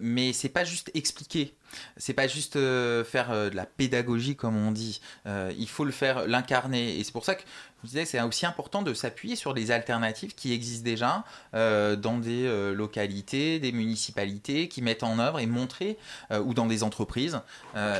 [0.00, 1.54] mais c'est pas juste expliquer
[1.96, 5.00] c'est pas juste faire de la pédagogie comme on dit.
[5.26, 6.98] il faut le faire, l'incarner.
[6.98, 7.42] Et c'est pour ça que
[7.82, 12.72] je disais c'est aussi important de s'appuyer sur des alternatives qui existent déjà dans des
[12.74, 15.98] localités, des municipalités qui mettent en œuvre et montrer,
[16.30, 17.40] ou dans des entreprises.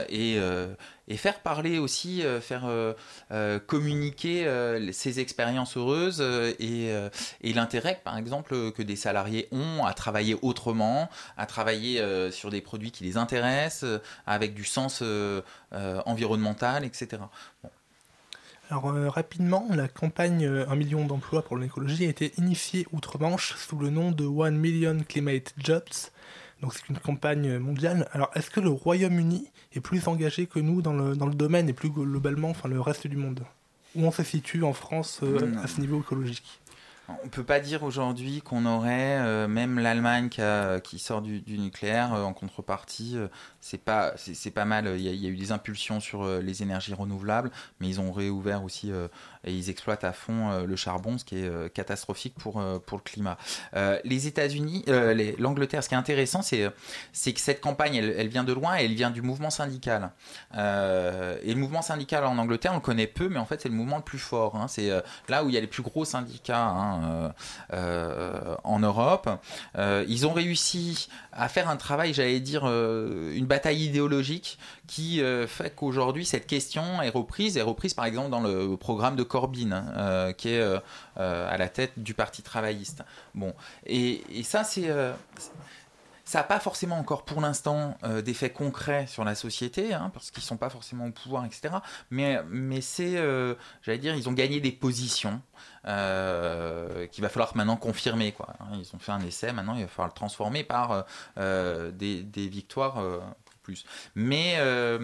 [0.09, 0.75] et euh,
[1.09, 4.47] et, faire parler aussi, euh, faire euh, communiquer
[4.93, 6.93] ces expériences heureuses et,
[7.43, 12.91] l'intérêt, par exemple, que des salariés ont à travailler autrement, à travailler sur des produits
[12.91, 15.03] qui les intéressent, avec du sens
[15.73, 17.23] environnemental, etc.
[18.71, 23.91] Alors rapidement, la campagne 1 million d'emplois pour l'écologie a été initiée outre-Manche sous le
[23.91, 26.11] nom de 1 Million Climate Jobs.
[26.65, 28.09] Donc c'est une campagne mondiale.
[28.13, 31.69] Alors est-ce que le Royaume-Uni est plus engagé que nous dans le, dans le domaine
[31.69, 33.45] et plus globalement enfin, le reste du monde?
[33.95, 36.63] Où on se situe en France euh, à ce niveau écologique?
[37.23, 40.31] On peut pas dire aujourd'hui qu'on aurait, euh, même l'Allemagne
[40.83, 43.29] qui, sort du, du nucléaire, euh, en contrepartie, euh,
[43.65, 44.93] c'est pas, c'est pas mal.
[44.95, 47.51] Il y, a, eu des impulsions sur euh, les énergies renouvelables,
[47.81, 49.09] mais ils ont réouvert aussi euh,
[49.43, 53.03] et ils exploitent à fond euh, le charbon, ce qui est catastrophique pour, pour le
[53.03, 53.39] climat.
[54.05, 54.85] Les États-Unis,
[55.39, 56.71] l'Angleterre, ce qui est intéressant, c'est
[57.13, 60.11] c'est que cette campagne, elle, elle vient de loin et elle vient du mouvement syndical.
[60.53, 63.75] Et le mouvement syndical en Angleterre, on le connaît peu, mais en fait, c'est le
[63.75, 64.57] mouvement le plus fort.
[64.57, 64.69] hein.
[64.69, 64.91] C'est
[65.29, 67.33] là où il y a les plus gros syndicats hein,
[67.71, 69.31] en Europe.
[69.77, 75.75] Ils ont réussi à faire un travail, j'allais dire, une bataille idéologique qui euh, fait
[75.75, 80.33] qu'aujourd'hui, cette question est reprise, est reprise par exemple dans le programme de Corbyn, euh,
[80.33, 80.81] qui est euh,
[81.49, 83.03] à la tête du Parti travailliste.
[83.35, 83.55] Bon,
[83.87, 84.89] et, ça, c'est.
[86.25, 90.33] ça n'a pas forcément encore pour l'instant euh, d'effets concrets sur la société, hein, parce
[90.33, 91.77] qu'ils ne sont pas forcément au pouvoir, etc.
[92.11, 92.41] Mais,
[92.81, 93.15] c'est,
[93.83, 95.41] j'allais dire, ils ont gagné des positions
[95.87, 98.33] euh, qu'il va falloir maintenant confirmer.
[98.33, 98.49] Quoi.
[98.73, 101.05] Ils ont fait un essai, maintenant il va falloir le transformer par
[101.37, 102.99] des victoires.
[104.15, 104.99] Mais, euh,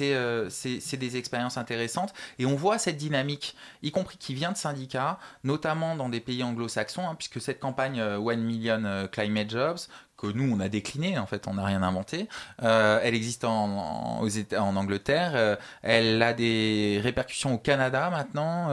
[0.00, 4.56] euh, c'est des expériences intéressantes et on voit cette dynamique, y compris qui vient de
[4.56, 9.78] syndicats, notamment dans des pays anglo-saxons, hein, puisque cette campagne euh, One Million Climate Jobs,
[10.20, 12.28] que nous on a décliné en fait, on n'a rien inventé.
[12.62, 18.68] Euh, elle existe en, en, Angleterre, euh, elle a des répercussions au Canada maintenant,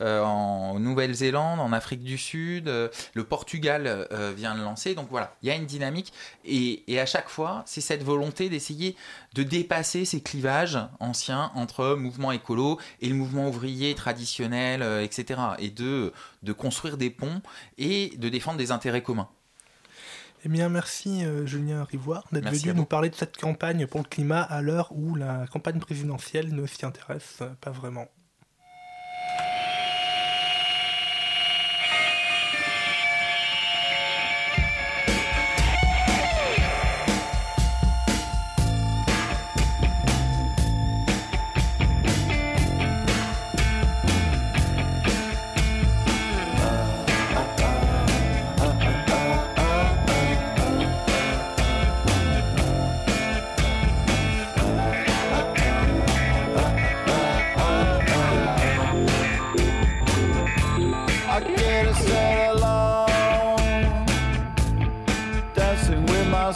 [0.00, 4.94] euh, en Nouvelle-Zélande, en Afrique du Sud, le Portugal vient de lancer.
[4.94, 6.12] Donc voilà, il y a une dynamique
[6.44, 8.96] et, à chaque fois, c'est cette volonté d'essayer
[9.34, 15.40] de dépasser ces clivages anciens entre mouvement écolo et le mouvement ouvrier traditionnel, etc.
[15.58, 16.12] Et de
[16.52, 17.42] construire des ponts
[17.78, 19.28] et de défendre des intérêts communs.
[20.44, 24.08] Eh bien, merci euh, Julien Rivoire d'être venu nous parler de cette campagne pour le
[24.08, 28.08] climat à l'heure où la campagne présidentielle ne s'y intéresse pas vraiment.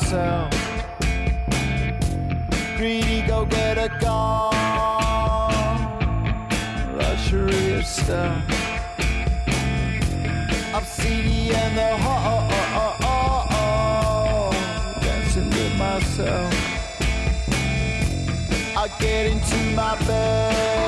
[0.06, 0.52] Myself.
[2.76, 4.52] Greedy go get a gone,
[6.96, 8.42] luxury of stuff.
[10.84, 12.14] Seedy and the ho
[12.74, 16.54] oh, oh, oh, dancing with myself.
[18.76, 20.85] I get into my bed,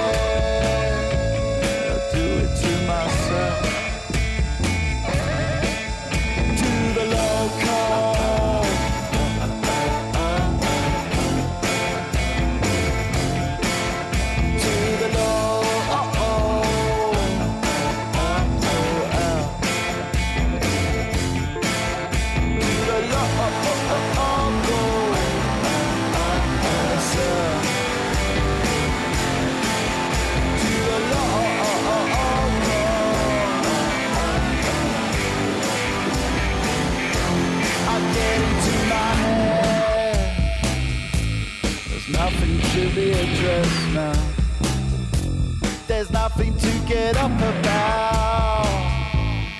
[47.13, 48.67] get up about.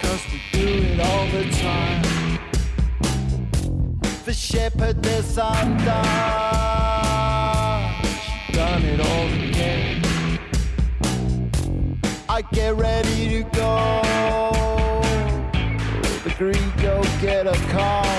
[0.03, 2.03] Cause we do it all the time.
[4.27, 6.05] The shepherd is undone.
[8.05, 10.39] She's done it all again.
[12.29, 14.03] I get ready to go.
[16.25, 18.18] The green go get a calm.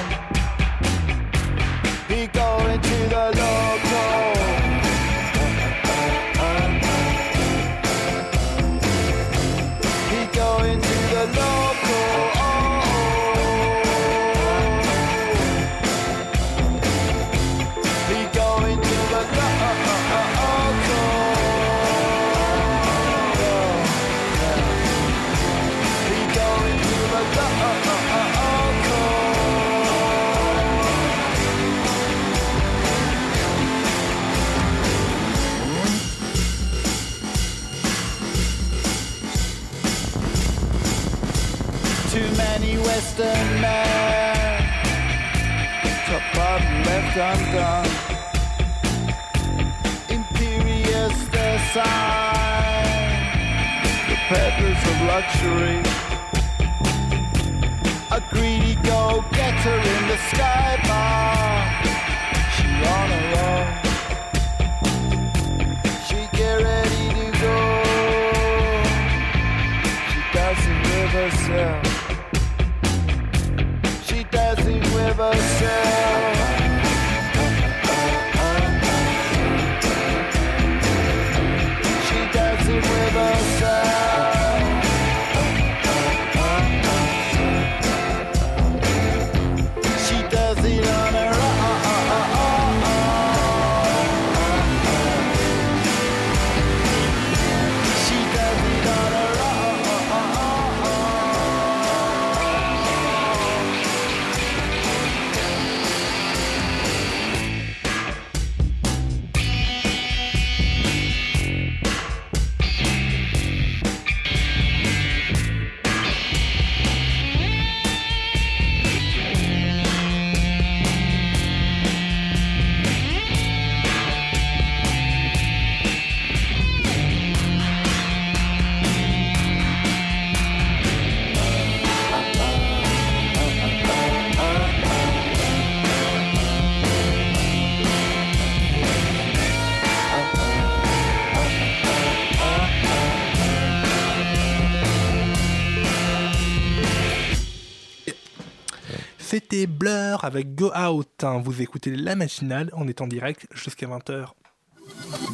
[149.59, 151.23] C'était Blur avec Go Out.
[151.23, 151.41] hein.
[151.43, 154.27] Vous écoutez la matinale, on est en direct jusqu'à 20h.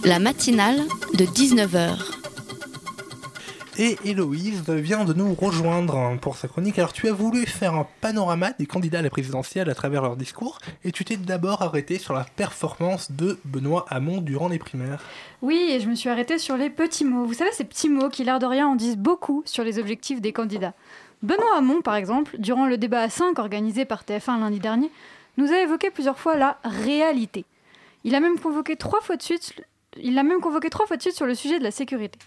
[0.03, 0.79] La matinale
[1.13, 1.95] de 19h.
[3.77, 6.79] Et Héloïse vient de nous rejoindre pour sa chronique.
[6.79, 10.15] Alors tu as voulu faire un panorama des candidats à la présidentielle à travers leur
[10.15, 15.03] discours et tu t'es d'abord arrêté sur la performance de Benoît Hamon durant les primaires.
[15.43, 17.25] Oui, et je me suis arrêtée sur les petits mots.
[17.25, 20.21] Vous savez, ces petits mots qui, l'air de rien, en disent beaucoup sur les objectifs
[20.21, 20.73] des candidats.
[21.21, 24.91] Benoît Hamon, par exemple, durant le débat à 5 organisé par TF1 lundi dernier,
[25.37, 27.45] nous a évoqué plusieurs fois la réalité.
[28.03, 29.53] Il a même convoqué trois fois de suite,
[29.97, 32.19] il a même convoqué trois fois de suite sur le sujet de la sécurité.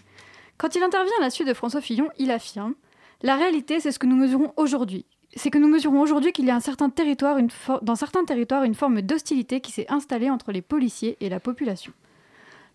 [0.57, 2.73] Quand il intervient à la suite de François Fillon, il affirme
[3.21, 5.05] La réalité, c'est ce que nous mesurons aujourd'hui.
[5.35, 6.89] C'est que nous mesurons aujourd'hui qu'il y a dans certains
[8.25, 11.93] territoires une forme d'hostilité qui s'est installée entre les policiers et la population.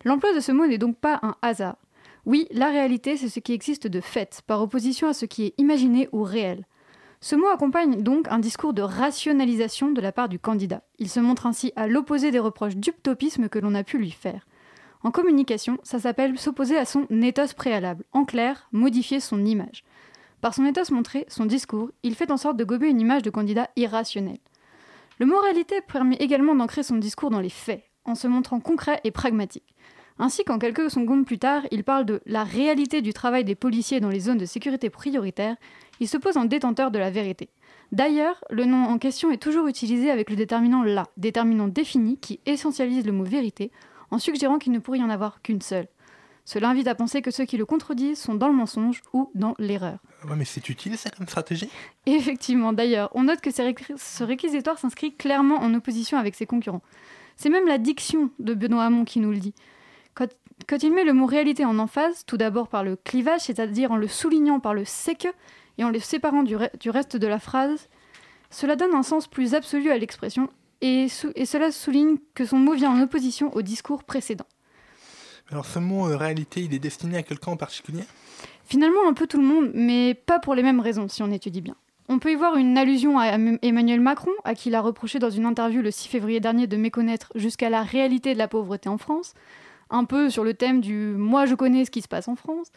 [0.04, 1.76] L'emploi de ce mot n'est donc pas un hasard.
[2.26, 5.54] Oui, la réalité, c'est ce qui existe de fait, par opposition à ce qui est
[5.58, 6.64] imaginé ou réel.
[7.20, 10.82] Ce mot accompagne donc un discours de rationalisation de la part du candidat.
[10.98, 14.46] Il se montre ainsi à l'opposé des reproches d'utopisme que l'on a pu lui faire.
[15.02, 18.04] En communication, ça s'appelle s'opposer à son ethos préalable.
[18.12, 19.84] En clair, modifier son image.
[20.40, 23.30] Par son ethos montré, son discours, il fait en sorte de gober une image de
[23.30, 24.38] candidat irrationnel.
[25.18, 29.00] Le mot réalité permet également d'ancrer son discours dans les faits, en se montrant concret
[29.04, 29.73] et pragmatique.
[30.18, 34.00] Ainsi qu'en quelques secondes plus tard, il parle de la réalité du travail des policiers
[34.00, 35.56] dans les zones de sécurité prioritaires,
[35.98, 37.50] il se pose en détenteur de la vérité.
[37.90, 42.40] D'ailleurs, le nom en question est toujours utilisé avec le déterminant la, déterminant défini qui
[42.46, 43.72] essentialise le mot vérité,
[44.10, 45.88] en suggérant qu'il ne pourrait y en avoir qu'une seule.
[46.44, 49.54] Cela invite à penser que ceux qui le contredisent sont dans le mensonge ou dans
[49.58, 49.98] l'erreur.
[50.28, 51.70] Ouais, mais c'est utile ça comme stratégie?
[52.06, 56.82] Effectivement, d'ailleurs, on note que ce réquisitoire s'inscrit clairement en opposition avec ses concurrents.
[57.36, 59.54] C'est même la diction de Benoît Hamon qui nous le dit.
[60.14, 63.96] Quand, il met le mot réalité en emphase, tout d'abord par le clivage, c'est-à-dire en
[63.96, 65.28] le soulignant par le c'est que
[65.78, 67.88] et en le séparant du, re- du reste de la phrase,
[68.50, 70.48] cela donne un sens plus absolu à l'expression
[70.80, 74.46] et, cela souligne que son mot vient en opposition au discours précédent.
[75.50, 78.04] Alors ce mot euh, réalité, il est destiné à quelqu'un en particulier?
[78.66, 81.60] Finalement, un peu tout le monde, mais pas pour les mêmes raisons si on étudie
[81.60, 81.74] bien.
[82.08, 85.18] On peut y voir une allusion à Em- Emmanuel Macron, à qui il a reproché
[85.18, 88.88] dans une interview le 6 février dernier de méconnaître jusqu'à la réalité de la pauvreté
[88.88, 89.34] en France,
[89.90, 92.70] un peu sur le thème du moi je connais ce qui se passe en France.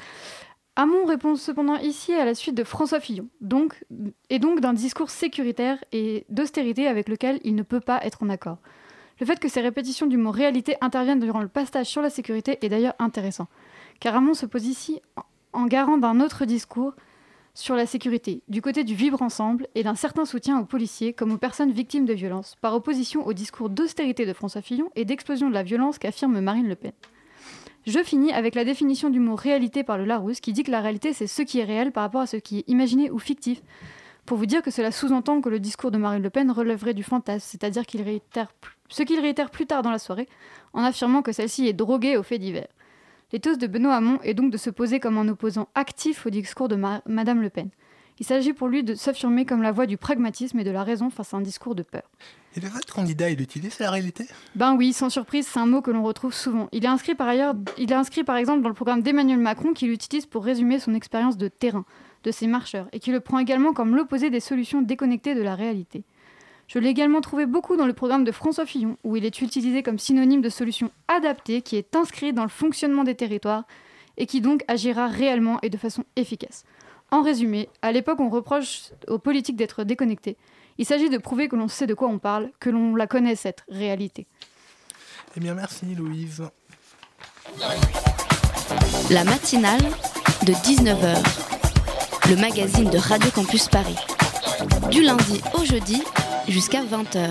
[0.76, 3.84] Hamon répond cependant ici à la suite de François Fillon, donc,
[4.30, 8.30] et donc d'un discours sécuritaire et d'austérité avec lequel il ne peut pas être en
[8.30, 8.60] accord.
[9.20, 12.60] Le fait que ces répétitions du mot réalité interviennent durant le pastage sur la sécurité
[12.62, 13.48] est d'ailleurs intéressant,
[14.00, 15.02] car Hamon se pose ici
[15.52, 16.94] en garant d'un autre discours
[17.58, 21.32] sur la sécurité, du côté du vivre ensemble et d'un certain soutien aux policiers comme
[21.32, 25.50] aux personnes victimes de violences, par opposition au discours d'austérité de François Fillon et d'explosion
[25.50, 26.92] de la violence qu'affirme Marine Le Pen.
[27.88, 30.82] Je finis avec la définition du mot réalité par le Larousse qui dit que la
[30.82, 33.64] réalité c'est ce qui est réel par rapport à ce qui est imaginé ou fictif.
[34.28, 37.02] Pour vous dire que cela sous-entend que le discours de Marine Le Pen relèverait du
[37.02, 38.54] fantasme, c'est-à-dire qu'il réitère
[38.90, 40.30] ce qu'il réitère plus tard dans la soirée
[40.74, 42.68] en affirmant que celle-ci est droguée aux faits divers.
[43.34, 46.70] L'éthos de Benoît Hamon est donc de se poser comme un opposant actif au discours
[46.70, 47.70] de Ma- Madame Le Pen.
[48.20, 51.10] Il s'agit pour lui de s'affirmer comme la voix du pragmatisme et de la raison
[51.10, 52.04] face à un discours de peur.
[52.56, 54.26] Et le vote candidat, il utilise la réalité?
[54.56, 56.70] Ben oui, sans surprise, c'est un mot que l'on retrouve souvent.
[56.72, 59.74] Il est inscrit par ailleurs, il est inscrit par exemple dans le programme d'Emmanuel Macron
[59.74, 61.86] qu'il utilise pour résumer son expérience de terrain,
[62.24, 65.54] de ces marcheurs et qui le prend également comme l'opposé des solutions déconnectées de la
[65.54, 66.04] réalité.
[66.68, 69.84] Je l'ai également trouvé beaucoup dans le programme de François Fillon, où il est utilisé
[69.84, 73.64] comme synonyme de solution adaptée qui est inscrit dans le fonctionnement des territoires
[74.18, 76.66] et qui donc agira réellement et de façon efficace.
[77.10, 80.36] En résumé, à l'époque on reproche aux politiques d'être déconnectés.
[80.78, 83.38] Il s'agit de prouver que l'on sait de quoi on parle, que l'on la connaît
[83.38, 84.28] cette réalité.
[85.38, 86.44] Eh bien merci Louise.
[89.10, 89.82] La matinale
[90.46, 93.96] de 19h, le magazine de Radio Campus Paris.
[94.92, 96.04] Du lundi au jeudi
[96.48, 97.30] jusqu'à 20h.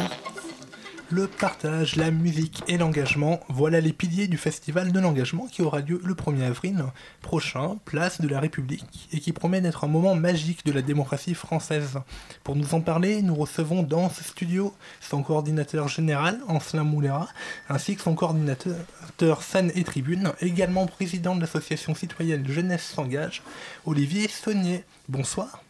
[1.09, 5.81] Le partage, la musique et l'engagement, voilà les piliers du festival de l'engagement qui aura
[5.81, 6.85] lieu le 1er avril
[7.23, 11.35] prochain, place de la République, et qui promet d'être un moment magique de la démocratie
[11.35, 12.01] française.
[12.43, 17.29] Pour nous en parler, nous recevons dans ce studio son coordinateur général, Ancelin Moulera,
[17.69, 23.43] ainsi que son coordinateur scène et tribune, également président de l'association citoyenne Jeunesse s'engage,
[23.85, 24.83] Olivier Saunier.
[25.09, 25.62] Bonsoir.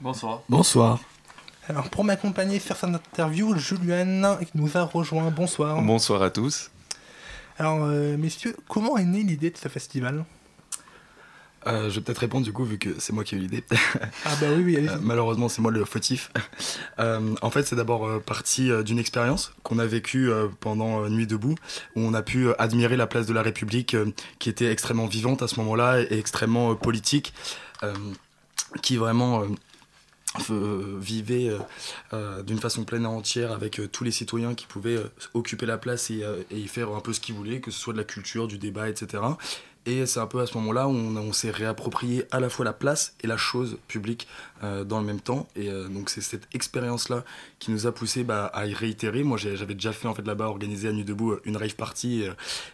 [0.00, 0.42] Bonsoir.
[0.48, 1.00] Bonsoir.
[1.68, 5.30] Alors pour m'accompagner sur cette interview, Julien qui nous a rejoint.
[5.30, 5.82] Bonsoir.
[5.82, 6.70] Bonsoir à tous.
[7.58, 10.24] Alors euh, messieurs, comment est née l'idée de ce festival?
[11.66, 13.64] Euh, je vais peut-être répondre du coup vu que c'est moi qui ai eu l'idée.
[14.24, 14.88] Ah bah oui, oui.
[14.88, 16.30] Euh, malheureusement c'est moi le fautif.
[16.98, 21.02] Euh, en fait c'est d'abord euh, parti euh, d'une expérience qu'on a vécue euh, pendant
[21.02, 21.56] euh, Nuit debout
[21.94, 24.06] où on a pu euh, admirer la place de la République euh,
[24.38, 27.34] qui était extrêmement vivante à ce moment-là et extrêmement euh, politique,
[27.82, 27.92] euh,
[28.80, 29.42] qui vraiment
[31.00, 31.58] vivait euh,
[32.12, 35.66] euh, d'une façon pleine et entière avec euh, tous les citoyens qui pouvaient euh, occuper
[35.66, 37.92] la place et, euh, et y faire un peu ce qu'ils voulaient, que ce soit
[37.92, 39.22] de la culture, du débat, etc.
[39.86, 42.72] Et c'est un peu à ce moment-là où on, s'est réapproprié à la fois la
[42.72, 44.26] place et la chose publique
[44.64, 45.46] euh, dans le même temps.
[45.54, 47.24] Et euh, donc c'est cette expérience-là
[47.60, 49.22] qui nous a poussé bah, à y réitérer.
[49.22, 52.24] Moi j'avais déjà fait en fait là-bas organiser à Nuit Debout euh, une rave party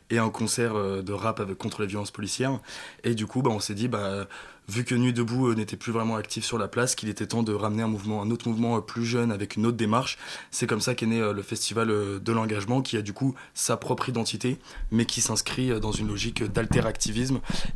[0.08, 2.58] et un concert de rap contre les violences policières.
[3.04, 4.26] Et du coup bah, on s'est dit bah,
[4.68, 7.52] vu que Nuit Debout n'était plus vraiment actif sur la place, qu'il était temps de
[7.52, 10.18] ramener un mouvement, un autre mouvement plus jeune avec une autre démarche.
[10.50, 14.08] C'est comme ça qu'est né le festival de l'engagement, qui a du coup sa propre
[14.08, 14.58] identité,
[14.90, 16.44] mais qui s'inscrit dans une logique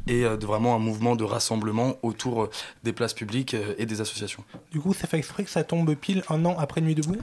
[0.07, 2.51] et euh, de vraiment un mouvement de rassemblement autour euh,
[2.85, 4.45] des places publiques euh, et des associations.
[4.71, 7.17] Du coup, ça fait exprès que ça tombe pile un an après Nuit debout?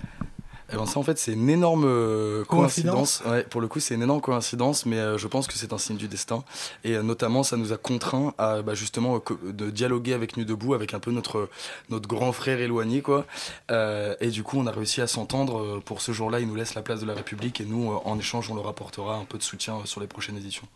[0.71, 3.19] Eh ben ça en fait c'est une énorme euh, Coïncidence?
[3.19, 3.31] coïncidence.
[3.31, 5.77] Ouais, pour le coup c'est une énorme coïncidence, mais euh, je pense que c'est un
[5.77, 6.43] signe du destin.
[6.83, 10.73] Et euh, notamment ça nous a contraint à bah, justement de dialoguer avec Nuit debout,
[10.73, 11.49] avec un peu notre
[11.89, 13.25] notre grand frère éloigné quoi.
[13.69, 15.81] Et du coup on a réussi à s'entendre.
[15.85, 18.49] Pour ce jour-là ils nous laissent la place de la République et nous en échange
[18.49, 20.67] on leur apportera un peu de soutien sur les prochaines éditions.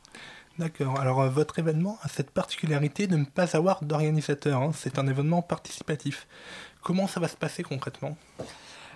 [0.59, 0.99] D'accord.
[0.99, 4.61] Alors euh, votre événement a cette particularité de ne pas avoir d'organisateur.
[4.61, 4.71] hein.
[4.75, 6.27] C'est un événement participatif.
[6.81, 8.17] Comment ça va se passer concrètement?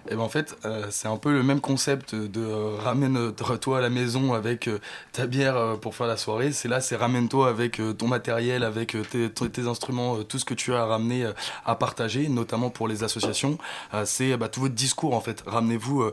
[0.10, 3.82] Et ben en fait, euh, c'est un peu le même concept de euh, ramène-toi à
[3.82, 4.68] la maison avec
[5.12, 6.52] ta bière pour faire la soirée.
[6.52, 10.82] C'est là, c'est ramène-toi avec ton matériel, avec tes, instruments, tout ce que tu as
[10.82, 11.32] à ramener
[11.68, 13.60] à partager, notamment pour les associations.
[14.06, 15.44] C'est bah, tout votre discours en fait.
[15.46, 16.12] Ramenez-vous.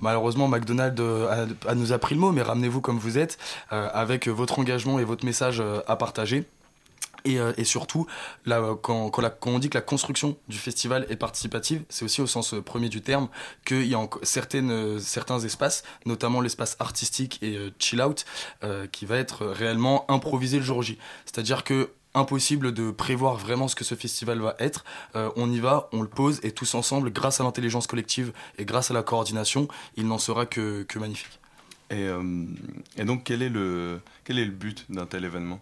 [0.00, 3.38] Malheureusement, McDonald's euh, a, nous a pris le mot, mais ramenez-vous comme vous êtes,
[3.72, 6.44] euh, avec votre engagement et votre message euh, à partager.
[7.24, 8.06] Et, surtout,
[8.80, 9.10] quand,
[9.44, 13.02] on dit que la construction du festival est participative, c'est aussi au sens premier du
[13.02, 13.28] terme
[13.66, 18.24] qu'il y a certains espaces, notamment l'espace artistique et chill out,
[18.92, 20.96] qui va être réellement improvisé le jour J.
[21.26, 24.84] C'est-à-dire que impossible de prévoir vraiment ce que ce festival va être.
[25.16, 28.64] Euh, on y va, on le pose et tous ensemble, grâce à l'intelligence collective et
[28.64, 31.38] grâce à la coordination, il n'en sera que, que magnifique.
[31.90, 32.22] Et, euh,
[32.98, 34.00] donc, quel est le
[34.50, 35.60] but d'un tel événement?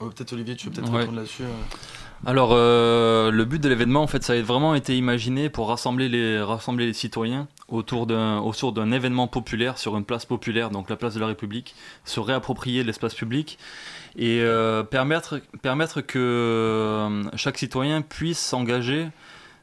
[0.00, 1.00] Euh, peut-être Olivier, tu veux peut-être Ouais.
[1.00, 4.96] répondre là-dessus euh Alors, euh, le but de l'événement, en fait, ça a vraiment été
[4.96, 10.04] imaginé pour rassembler les, rassembler les citoyens autour d'un, autour d'un événement populaire sur une
[10.04, 11.74] place populaire, donc la place de la République,
[12.04, 13.58] se réapproprier l'espace public
[14.16, 19.08] et euh, permettre, permettre que chaque citoyen puisse s'engager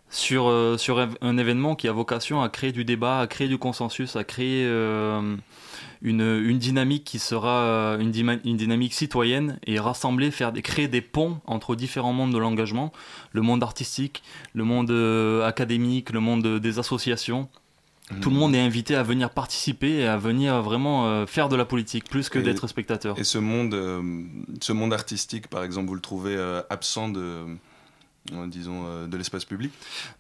[0.10, 3.58] sur, euh, sur un- événement qui a vocation à créer du débat, à créer du
[3.58, 4.66] consensus, à créer
[6.02, 11.02] une, une dynamique qui sera euh, une, dynamique citoyenne et rassembler, faire des, créer des
[11.02, 12.92] ponts entre différents mondes de l'engagement,
[13.32, 14.24] le monde artistique,
[14.54, 17.50] le monde euh, académique, le monde des associations.
[18.22, 21.56] Tout le monde est invité à venir participer et à venir vraiment euh, faire de
[21.56, 23.18] la politique plus que d'être spectateur.
[23.18, 23.76] Et ce monde,
[24.62, 26.38] ce monde artistique, par exemple, vous le trouvez
[26.70, 27.46] absent de,
[28.48, 29.72] disons, euh, de l'espace public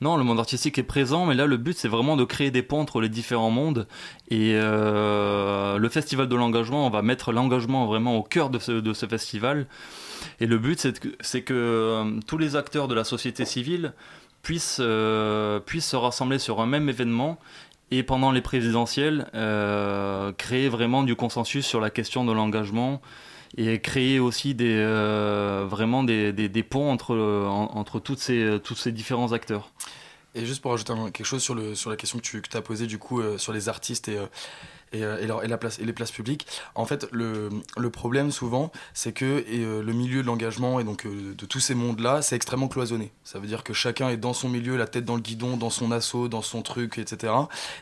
[0.01, 2.61] Non, le monde artistique est présent, mais là le but c'est vraiment de créer des
[2.61, 3.87] ponts entre les différents mondes.
[4.29, 9.05] Et euh, le festival de l'engagement, on va mettre l'engagement vraiment au cœur de ce,
[9.07, 9.67] festival.
[10.39, 10.79] Et le but
[11.19, 13.93] c'est que, euh, tous les acteurs de la société civile
[14.45, 17.39] puissent, euh, puissent se rassembler sur un même événement.
[17.91, 23.01] Et pendant les présidentielles, euh, créer vraiment du consensus sur la question de l'engagement
[23.57, 28.91] et créer aussi des, euh, vraiment des, des, ponts entre, entre toutes ces, tous ces
[28.91, 29.71] différents acteurs.
[30.35, 32.61] Et juste pour ajouter quelque chose sur, le, sur la question que tu que as
[32.61, 34.25] posée du coup sur les artistes et, euh,
[34.93, 36.47] et, la place, et les places publiques.
[36.75, 41.05] En fait, le, le problème souvent, c'est que euh, le milieu de l'engagement et donc
[41.05, 43.11] euh, de tous ces mondes-là, c'est extrêmement cloisonné.
[43.23, 45.69] Ça veut dire que chacun est dans son milieu, la tête dans le guidon, dans
[45.69, 47.33] son assaut, dans son truc, etc.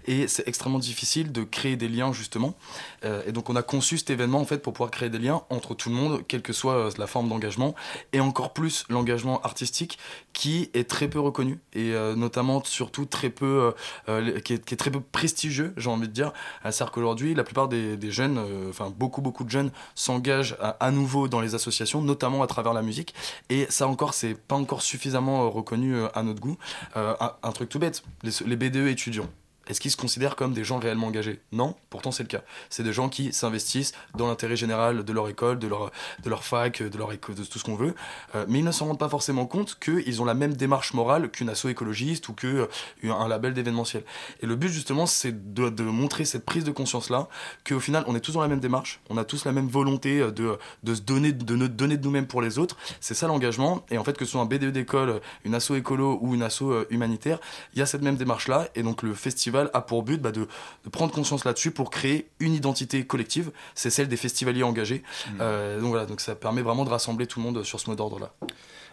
[0.06, 2.56] Et c'est extrêmement difficile de créer des liens justement.
[3.04, 5.74] et donc on a conçu cet événement en fait pour pouvoir créer des liens entre
[5.74, 7.76] tout le monde, quelle que soit la forme d'engagement,
[8.12, 9.98] et encore plus l'engagement artistique
[10.34, 13.74] qui est très peu reconnu et notamment surtout très peu,
[14.08, 16.34] qui est, qui, est, très peu prestigieux, j'ai envie de dire.
[16.64, 21.28] C'est-à-dire Aujourd'hui, la plupart des, jeunes, euh, enfin beaucoup beaucoup de jeunes, s'engagent à, nouveau
[21.28, 23.14] dans les associations, notamment à travers la musique.
[23.50, 26.58] Et ça encore, c'est pas encore suffisamment euh, reconnu euh, à notre goût.
[26.96, 29.28] Un, truc tout bête, les BDE étudiants.
[29.68, 31.40] Est-ce qu'ils se considèrent comme des gens réellement engagés?
[31.54, 32.42] Non, pourtant c'est le cas.
[32.70, 35.90] C'est des gens qui s'investissent dans l'intérêt général de leur école, de leur,
[36.22, 37.96] de leur fac, de, leur tout ce qu'on veut,
[38.36, 41.30] euh, mais ils ne s'en rendent pas forcément compte qu'ils ont la même démarche morale
[41.30, 42.68] qu'une asso écologiste ou qu'un
[43.06, 44.04] euh, label d'événementiel.
[44.42, 47.30] Et le but justement, c'est de, montrer cette prise de conscience-là,
[47.66, 50.20] qu'au final, on est tous dans la même démarche, on a tous la même volonté
[50.20, 52.76] euh, de, de se donner de, donner de nous-mêmes pour les autres.
[53.00, 53.86] C'est ça l'engagement.
[53.92, 56.64] Et en fait, que ce soit un BDE d'école, une asso écolo ou une asso
[56.90, 57.40] humanitaire,
[57.74, 58.68] il y a cette même démarche-là.
[58.76, 60.48] Et donc le festival a pour but bah, de,
[60.92, 63.52] prendre conscience là-dessus pour créer une identité collective.
[63.76, 65.04] C'est celle des festivaliers engagés.
[65.04, 65.32] Mmh.
[65.42, 67.96] Euh, donc voilà, donc ça permet vraiment de rassembler tout le monde sur ce mot
[67.96, 68.34] d'ordre-là.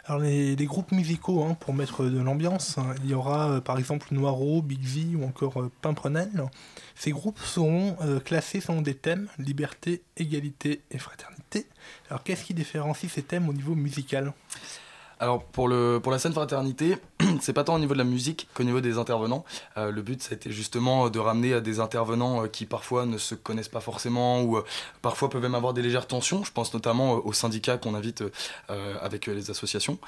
[0.06, 3.78] Alors les, groupes musicaux, hein, pour mettre de l'ambiance, hein, il y aura euh, par
[3.78, 6.48] exemple Noiro, Big V ou encore euh, Pimprenel.
[6.94, 11.66] Ces groupes seront classés selon des thèmes, liberté, égalité et fraternité.
[12.10, 14.34] Alors qu'est-ce qui différencie ces thèmes au niveau musical?
[15.20, 16.96] Alors pour, le, pour la scène fraternité,
[17.40, 19.44] c'est pas tant au niveau de la musique qu'au niveau des intervenants.
[19.76, 23.04] Euh, le but, ça a été justement de ramener à des intervenants euh, qui parfois
[23.04, 24.64] ne se connaissent pas forcément ou euh,
[25.02, 26.42] parfois peuvent même avoir des légères tensions.
[26.42, 28.24] Je pense notamment aux syndicats qu'on invite
[29.02, 29.98] avec les associations,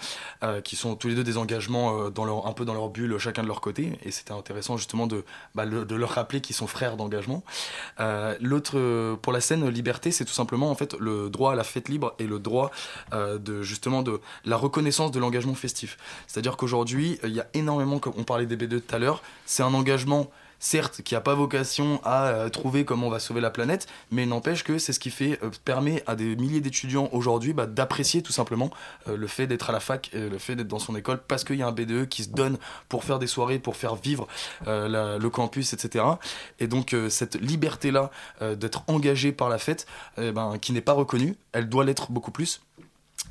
[0.64, 3.42] qui sont tous les deux des engagements dans leur, un peu dans leur bulle, chacun
[3.42, 3.98] de leur côté.
[4.04, 7.42] Et c'était intéressant justement de, bah, de leur rappeler qu'ils sont frères d'engagement.
[8.40, 11.88] L'autre, pour la scène liberté, c'est tout simplement en fait le droit à la fête
[11.88, 12.70] libre et le droit
[13.12, 15.98] de justement de la reconnaissance de l'engagement festif.
[16.26, 19.22] C'est-à-dire qu'aujourd'hui, euh, il y a énormément, comme on parlait des B2 tout à l'heure,
[19.46, 23.40] c'est un engagement certes, qui n'a pas vocation à euh, trouver comment on va sauver
[23.40, 27.08] la planète, mais n'empêche que c'est ce qui fait, euh, permet à des milliers d'étudiants
[27.10, 28.70] aujourd'hui bah, d'apprécier tout simplement
[29.06, 31.62] le fait d'être à la fac, le fait d'être dans son école, parce qu'il y
[31.62, 34.28] a un BDE qui se donne pour faire des soirées, pour faire vivre
[34.66, 36.04] le campus, etc.
[36.60, 39.86] Et donc cette liberté-là d'être engagé par la fête,
[40.18, 42.60] eh ben, qui n'est pas reconnue, elle doit l'être beaucoup plus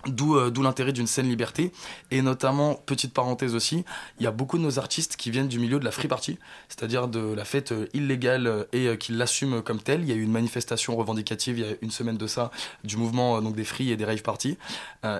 [0.07, 1.71] euh, d'où l'intérêt d'une scène liberté.
[2.09, 3.83] Et notamment, petite parenthèse aussi,
[4.19, 6.37] il y a beaucoup de nos artistes qui viennent du milieu de la free party,
[6.69, 10.01] c'est-à-dire de la fête euh, illégale euh, et qui l'assument comme telle.
[10.01, 12.51] Il y a eu une manifestation revendicative il y a une semaine de ça
[12.83, 14.57] du mouvement donc des free et des rave parties.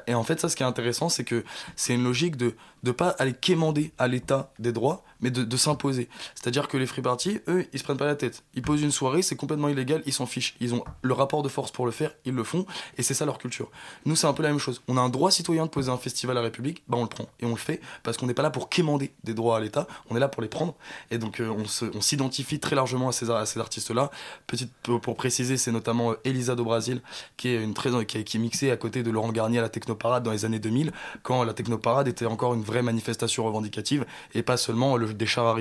[0.08, 1.44] et en fait, ça, ce qui est intéressant, c'est que
[1.76, 6.09] c'est une logique de ne pas aller quémander à l'État des droits, mais de, s'imposer.
[6.36, 8.43] C'est-à-dire que les free parties, eux, ils se prennent pas la tête.
[8.55, 10.55] Ils posent une soirée, c'est complètement illégal, ils s'en fichent.
[10.59, 12.65] Ils ont le rapport de force pour le faire, ils le font,
[12.97, 13.69] et c'est ça leur culture.
[14.05, 14.82] Nous, c'est un peu la même chose.
[14.88, 17.09] On a un droit citoyen de poser un festival à la République, bah on le
[17.09, 19.59] prend, et on le fait, parce qu'on n'est pas là pour quémander des droits à
[19.59, 20.76] l'État, on est là pour les prendre,
[21.11, 21.49] et donc euh,
[21.93, 24.09] on s'identifie très largement à ces, artistes-là.
[24.47, 27.01] Petite, pour, préciser, c'est notamment euh, Elisa do Brasil,
[27.38, 30.45] qui, est, qui est mixée à côté de Laurent Garnier à la Technoparade dans les
[30.45, 30.91] années 2000,
[31.24, 35.51] quand la Technoparade était encore une vraie manifestation revendicative, et pas seulement le, des chars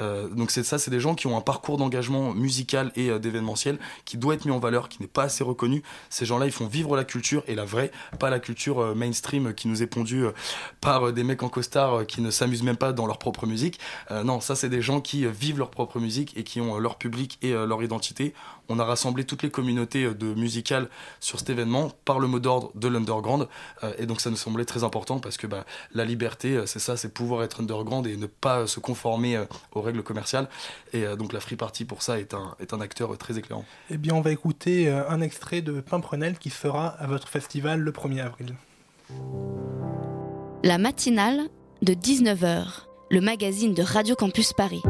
[0.00, 3.78] euh, donc ça, c'est des gens qui ont un parcours d'engagement musical et euh, d'événementiel
[4.04, 5.82] qui doit être mis en valeur, qui n'est pas assez reconnu.
[6.10, 9.54] Ces gens-là, ils font vivre la culture et la vraie, pas la culture euh, mainstream
[9.54, 10.24] qui nous est pondue
[10.80, 13.78] par des mecs en costard qui ne s'amusent même pas dans leur propre musique.
[14.24, 17.38] non, ça c'est des gens qui vivent leur propre musique et qui ont leur public
[17.42, 18.34] et leur identité
[18.72, 20.88] on a rassemblé toutes les communautés euh, de musicales
[21.20, 23.46] sur cet événement par le mot d'ordre de l'underground.
[23.84, 26.78] Euh, et donc ça nous semblait très important parce que bah, la liberté, euh, c'est
[26.78, 29.44] ça, c'est pouvoir être underground et ne pas se conformer
[29.74, 30.48] aux règles commerciales.
[30.92, 33.64] Et donc la Free Party pour ça est un, est un acteur très éclairant.
[33.90, 37.92] Eh bien on va écouter un extrait de Pimprenel qui sera à votre festival le
[37.92, 38.54] 1er avril.
[40.64, 41.48] La matinale
[41.82, 42.64] de 19h,
[43.10, 44.82] le magazine de Radio Campus Paris.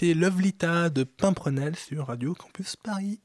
[0.00, 3.20] C'était Lita de Pimprenel sur Radio Campus Paris.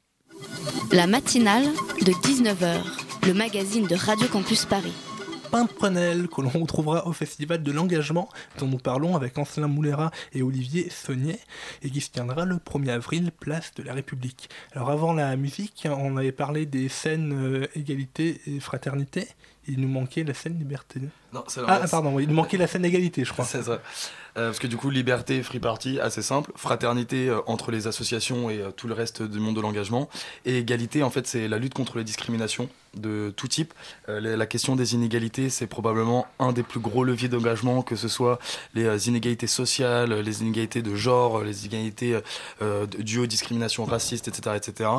[0.91, 1.63] La matinale
[2.01, 2.81] de 19h,
[3.25, 4.91] le magazine de Radio Campus Paris.
[5.51, 8.27] Pimprenel, que l'on retrouvera au Festival de l'Engagement,
[8.59, 11.39] dont nous parlons avec Ancelin Moulera et Olivier Saunier,
[11.81, 14.49] et qui se tiendra le 1er avril, place de la République.
[14.73, 19.29] Alors avant la musique, on avait parlé des scènes euh, égalité et fraternité,
[19.67, 20.99] il nous manquait la scène liberté.
[21.33, 23.45] Non, c'est Ah, pardon, il nous manquait la scène égalité, je crois.
[23.45, 23.79] C'est ça.
[24.37, 26.51] Euh, parce que du coup, liberté, free party, assez simple.
[26.55, 30.09] Fraternité euh, entre les associations et euh, tout le reste du monde de l'engagement.
[30.45, 33.73] Et égalité, en fait, c'est la lutte contre les discriminations de tout type.
[34.09, 37.95] Euh, la, la question des inégalités, c'est probablement un des plus gros leviers d'engagement, que
[37.95, 38.39] ce soit
[38.73, 42.19] les euh, inégalités sociales, les inégalités de genre, les inégalités
[42.61, 44.89] euh, dues aux discriminations racistes, etc., etc.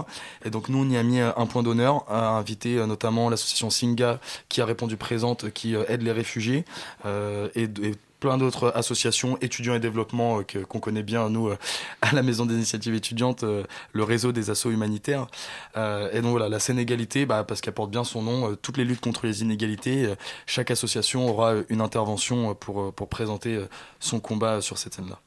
[0.44, 4.20] Et donc nous, on y a mis un point d'honneur, à inviter notamment l'association Singa,
[4.48, 6.64] qui a répondu présente, qui aide les réfugiés,
[7.04, 7.94] et, et
[8.26, 11.56] plein d'autres associations, étudiants et développement, euh, que- qu'on connaît bien, nous, euh,
[12.02, 13.62] à la Maison des initiatives étudiantes, euh,
[13.92, 15.28] le réseau des assos humanitaires.
[15.76, 18.78] Euh, et donc voilà, la Sénégalité, bah, parce qu'elle porte bien son nom, euh, toutes
[18.78, 20.16] les luttes contre les inégalités, euh,
[20.46, 23.64] chaque association aura une intervention pour, pour présenter
[24.00, 25.20] son combat sur cette scène-là.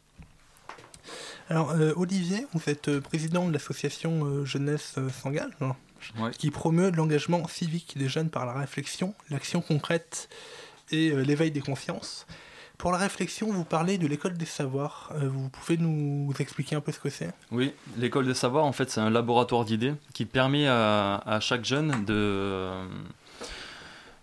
[1.50, 5.76] Alors, euh, Olivier, vous êtes euh, président de l'association euh, Jeunesse euh, s'engage, hein,
[6.38, 10.28] qui promeut l'engagement civique des jeunes par la réflexion, l'action concrète
[10.92, 12.28] et euh, l'éveil des consciences.
[12.80, 15.12] Pour la réflexion, vous parlez de l'école des savoirs.
[15.14, 17.34] Euh, vous pouvez nous expliquer un peu ce que c'est?
[17.52, 21.66] Oui, l'école des savoirs, en fait, c'est un laboratoire d'idées qui permet à, à chaque
[21.66, 22.72] jeune de,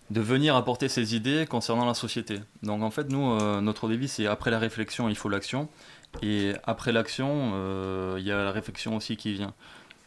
[0.09, 2.39] de venir apporter ses idées concernant la société.
[2.63, 5.69] Donc, en fait, nous, euh, notre dévi, c'est après la réflexion, il faut l'action.
[6.23, 9.53] Et après l'action, euh, il y a la réflexion aussi qui vient.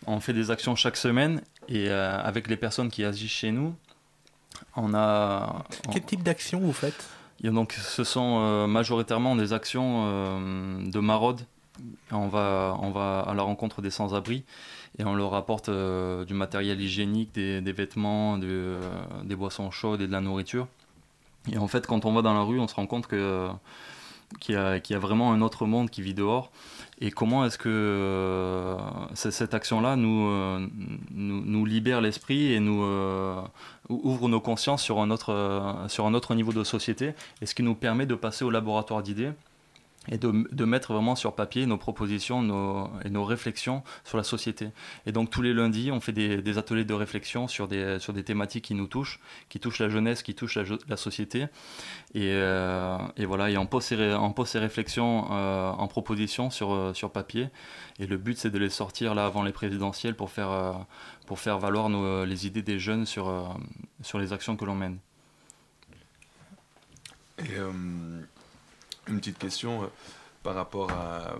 [0.08, 3.76] On fait des actions chaque semaine et euh, avec les personnes qui agissent chez nous,
[4.74, 5.64] on a.
[5.92, 7.08] Quel type d'action vous faites?
[7.44, 11.40] A donc, ce sont euh, majoritairement des actions euh, de maraude.
[12.12, 14.44] On va, on va à la rencontre des sans-abri
[14.98, 18.76] et on leur apporte euh, du matériel hygiénique, des, vêtements, de-
[19.24, 20.66] des boissons chaudes et de la nourriture.
[21.50, 23.18] Et en fait, quand on va dans la rue, on se rend compte qu'il
[24.50, 26.50] y, a- vraiment un autre monde qui vit dehors.
[27.00, 28.76] Et comment est-ce que
[29.14, 33.42] cette action-là nous, libère l'esprit et nous ou-
[33.90, 37.54] ouvre nos consciences sur un, autre, euh, sur un autre niveau de société, et ce
[37.54, 39.32] qui nous permet de passer au laboratoire d'idées
[40.10, 44.24] et de, de mettre vraiment sur papier nos propositions nos, et nos réflexions sur la
[44.24, 44.68] société.
[45.06, 48.12] Et donc tous les lundis, on fait des, des ateliers de réflexion sur des, sur
[48.12, 50.58] des thématiques qui nous touchent, qui touchent la jeunesse, qui touchent
[50.88, 51.46] la, société.
[52.14, 56.50] Et, euh, et voilà, et on pose ces, on pose ces réflexions euh, en propositions
[56.50, 57.48] sur, euh, sur papier.
[57.98, 60.86] Et le but, c'est de les sortir là avant les présidentielles pour faire,
[61.26, 63.56] pour faire valoir nos- les idées des jeunes sur,
[64.02, 64.98] sur les actions que l'on mène.
[67.38, 67.56] Et
[69.10, 69.86] une petite question euh,
[70.42, 71.36] par rapport à, euh,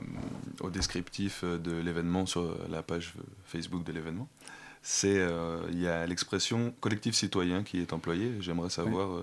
[0.61, 3.15] au descriptif euh, de l'événement sur la page
[3.47, 4.29] Facebook de l'événement.
[4.83, 8.35] C'est euh, il y a l'expression collectif citoyen qui est employée.
[8.41, 9.23] J'aimerais savoir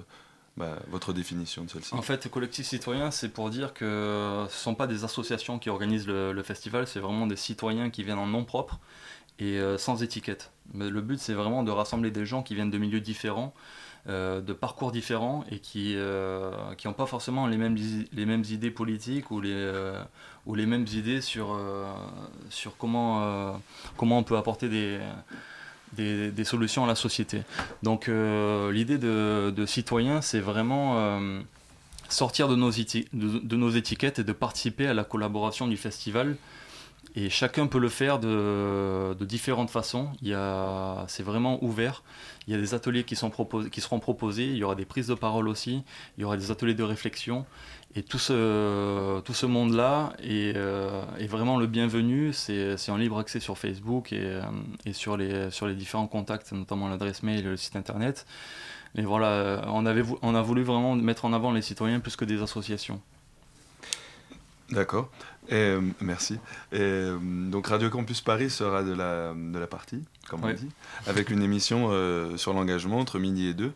[0.55, 1.93] bah, votre définition de celle-ci.
[1.93, 5.69] En fait, collectif citoyen, c'est pour dire que ce ne sont pas des associations qui
[5.69, 8.79] organisent le, le festival, c'est vraiment des citoyens qui viennent en nom propre
[9.39, 10.51] et euh, sans étiquette.
[10.73, 13.53] Mais le but, c'est vraiment de rassembler des gens qui viennent de milieux différents,
[14.07, 17.77] euh, de parcours différents et qui n'ont pas forcément les mêmes,
[18.13, 20.01] les mêmes idées politiques ou les, euh,
[20.47, 21.85] ou les mêmes idées sur, euh,
[22.49, 23.51] sur comment, euh,
[23.97, 24.99] comment on peut apporter des,
[26.31, 27.43] des, solutions à la société.
[27.83, 31.39] Donc euh, l'idée de, de citoyen, c'est vraiment euh,
[32.09, 36.37] sortir de nos, de nos étiquettes et de participer à la collaboration du festival.
[37.15, 40.09] Et chacun peut le faire de, différentes façons.
[41.07, 42.03] C'est vraiment ouvert.
[42.47, 44.45] Il y a des ateliers qui, seront proposés.
[44.45, 45.83] Il y aura des prises de parole aussi.
[46.17, 47.45] Il y aura des ateliers de réflexion.
[47.95, 52.33] Et tout ce, tout ce monde-là est, euh, vraiment le bienvenu.
[52.33, 54.41] C'est, en libre accès sur Facebook et, euh,
[54.85, 58.25] et sur, les, sur les différents contacts, notamment l'adresse mail et le site internet.
[58.95, 62.25] Et voilà, on, avait, on a voulu vraiment mettre en avant les citoyens plus que
[62.25, 63.01] des associations.
[64.69, 65.09] D'accord.
[65.49, 66.35] Et, euh, merci.
[66.71, 70.69] Et, euh, donc Radio Campus Paris sera de la, de la partie, comme on dit,
[71.07, 73.71] avec une émission euh, sur l'engagement entre midi et deux.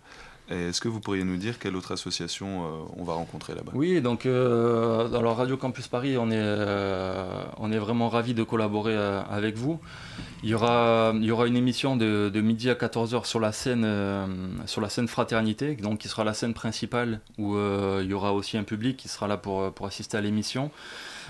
[0.51, 3.71] Est-ce que vous pourriez nous dire quelle autre association euh, on va rencontrer là-bas?
[3.73, 8.43] Oui, donc euh, alors Radio Campus Paris, on est, euh, on est vraiment ravis de
[8.43, 9.79] collaborer avec vous.
[10.43, 13.53] Il y aura, il y aura une émission de, de midi à 14h sur la
[13.53, 13.87] scène,
[14.65, 18.57] sur la scène Fraternité, donc qui sera la scène principale où il y aura aussi
[18.57, 20.71] un public qui sera là pour, pour assister à l'émission.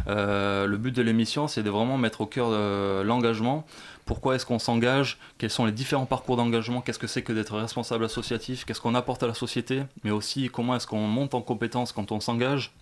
[0.08, 3.66] Euh, le but de l'émission, c'est de vraiment mettre au cœur euh, l'engagement.
[4.06, 5.18] Pourquoi est-ce qu'on s'engage?
[5.38, 6.82] Quels sont les différents parcours d'engagement?
[6.82, 8.66] Qu'est-ce que c'est que d'être responsable associatif?
[8.66, 9.84] Qu'est-ce qu'on apporte à la société?
[10.04, 12.74] Mais aussi comment est-ce qu'on monte en compétence quand on s'engage?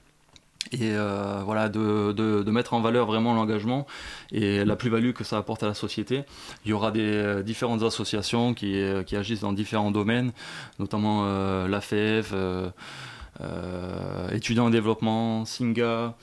[0.71, 3.87] Et euh, voilà de, de, mettre en valeur vraiment l'engagement
[4.31, 6.23] et la plus-value que ça apporte à la société.
[6.65, 10.31] Il y aura des différentes associations qui, qui, agissent dans différents domaines,
[10.77, 11.25] notamment
[11.65, 12.33] l'AFEF,
[13.41, 16.13] euh, étudiants en développement, SINGA,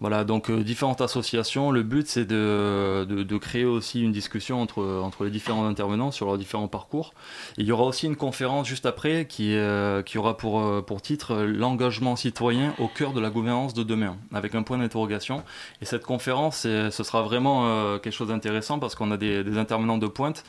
[0.00, 1.70] voilà, donc euh, différentes associations.
[1.70, 6.10] Le but, c'est de, de, de, créer aussi une discussion entre, entre les différents intervenants
[6.10, 7.14] sur leurs différents parcours.
[7.56, 11.00] Il y aura aussi une conférence juste après qui, euh, qui aura pour, euh, pour
[11.00, 15.42] titre L'engagement citoyen au cœur de la gouvernance de demain, avec un point d'interrogation.
[15.80, 19.56] Et cette conférence, ce sera vraiment euh, quelque chose d'intéressant parce qu'on a des, des
[19.56, 20.44] intervenants de pointe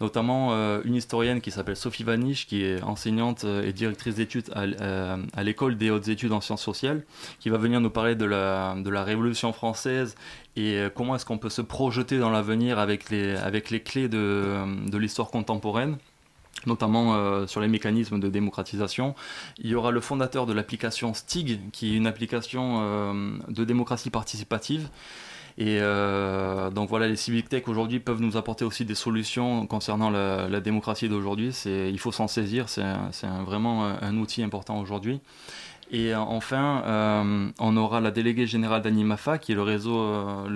[0.00, 4.62] notamment euh, une historienne qui s'appelle Sophie Vanish, qui est enseignante et directrice d'études à,
[4.62, 7.04] euh, à l'école des hautes études en sciences sociales,
[7.40, 8.74] qui va venir nous parler de la,
[9.04, 10.14] Révolution française
[10.56, 13.36] et euh, comment est-ce qu'on peut se projeter dans l'avenir avec les,
[13.84, 15.98] clés de, l'histoire contemporaine
[16.66, 19.14] notamment euh, sur les mécanismes de démocratisation.
[19.58, 24.08] Il y aura le fondateur de l'application STIG, qui est une application euh, de démocratie
[24.08, 24.88] participative,
[25.56, 30.10] et euh, donc voilà, les civic tech aujourd'hui peuvent nous apporter aussi des solutions concernant
[30.10, 31.54] la, démocratie d'aujourd'hui.
[31.66, 32.82] Il faut s'en saisir, c'est
[33.44, 35.20] vraiment un, outil important aujourd'hui.
[35.90, 40.48] Et enfin, euh, on aura la déléguée générale d'Animafa, qui est le, réseau, euh,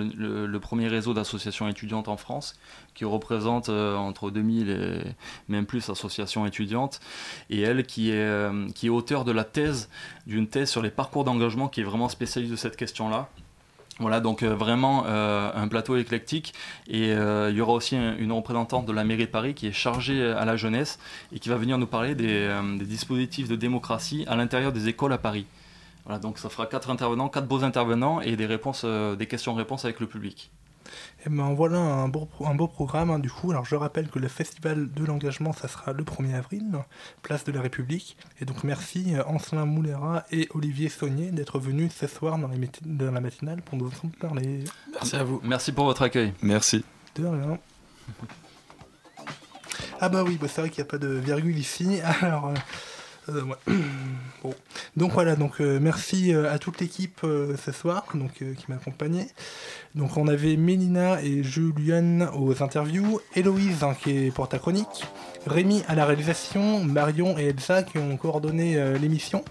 [0.47, 2.59] le, premier réseau d'associations étudiantes en France,
[2.95, 5.01] qui représente euh, entre 2000 et
[5.47, 6.99] même plus associations étudiantes.
[7.49, 9.89] Et elle, qui est, euh, qui est auteur de la thèse,
[10.25, 13.29] d'une thèse sur les parcours d'engagement, qui est vraiment spécialiste de cette question-là.
[13.99, 16.53] Voilà, donc euh, vraiment euh, un plateau éclectique.
[16.87, 19.67] Et euh, il y aura aussi un, une représentante de la mairie de Paris qui
[19.67, 20.99] est chargée à la jeunesse
[21.33, 25.13] et qui va venir nous parler des, des dispositifs de démocratie à l'intérieur des écoles
[25.13, 25.45] à Paris.
[26.05, 29.99] Voilà, donc ça fera quatre intervenants, quatre beaux intervenants et des réponses, des questions-réponses avec
[29.99, 30.49] le public.
[31.25, 33.51] Et ben voilà un beau, un beau programme hein, du coup.
[33.51, 36.65] Alors je rappelle que le festival de l'engagement ça sera le 1er avril,
[37.21, 38.17] place de la République.
[38.41, 42.69] Et donc merci euh, Ancelin Moulera et Olivier Saunier d'être venus ce soir dans, les
[42.85, 44.63] dans la matinale pour nous entendre parler.
[44.93, 45.41] Merci à vous.
[45.43, 46.33] Merci pour votre accueil.
[46.41, 46.83] Merci.
[47.15, 47.59] De rien.
[50.01, 51.99] Ah bah oui, bah c'est vrai qu'il n'y a pas de virgule ici.
[52.21, 52.47] Alors...
[52.47, 52.53] Euh...
[53.35, 53.43] Euh.
[54.95, 59.27] Donc voilà, donc euh, merci euh, à toute l'équipe ce soir donc, qui m'accompagnait.
[59.95, 65.05] Donc on avait Mélina et Julien aux interviews, Héloïse hein, qui est pour ta chronique,
[65.45, 69.43] Rémi à la réalisation, Marion et Elsa qui ont coordonné l'émission.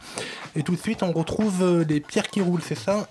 [0.56, 3.08] Et tout de suite on retrouve les pierres qui roulent, c'est ça?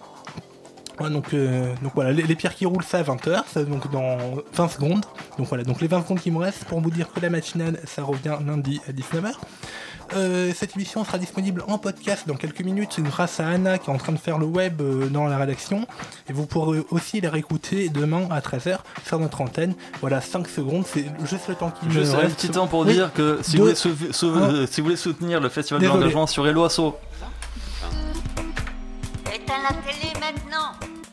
[0.99, 4.17] Donc, donc voilà, les, pierres qui roulent, ça à 20h, ça donc dans
[4.53, 5.05] 20 secondes.
[5.37, 7.79] Donc voilà, donc les 20 secondes qui me restent pour vous dire que la matinale,
[7.85, 9.33] ça revient lundi à 19h.
[10.15, 13.93] Euh, cette émission sera disponible en podcast dans quelques minutes grâce à Anna qui est
[13.93, 15.85] en train de faire le web euh, dans la rédaction.
[16.29, 19.73] Et vous pourrez aussi les réécouter demain à 13h sur notre antenne.
[20.01, 22.15] Voilà, 5 secondes, c'est juste le temps qui me reste.
[22.15, 22.93] un petit temps pour oui.
[22.93, 23.57] dire que si, de...
[23.57, 24.65] vous voulez sou sou ah.
[24.69, 25.97] si vous voulez soutenir le Festival Désolé.
[25.97, 26.97] de l'engagement sur Eloasso,
[29.33, 31.06] Éteins la télé maintenant Il est 20h.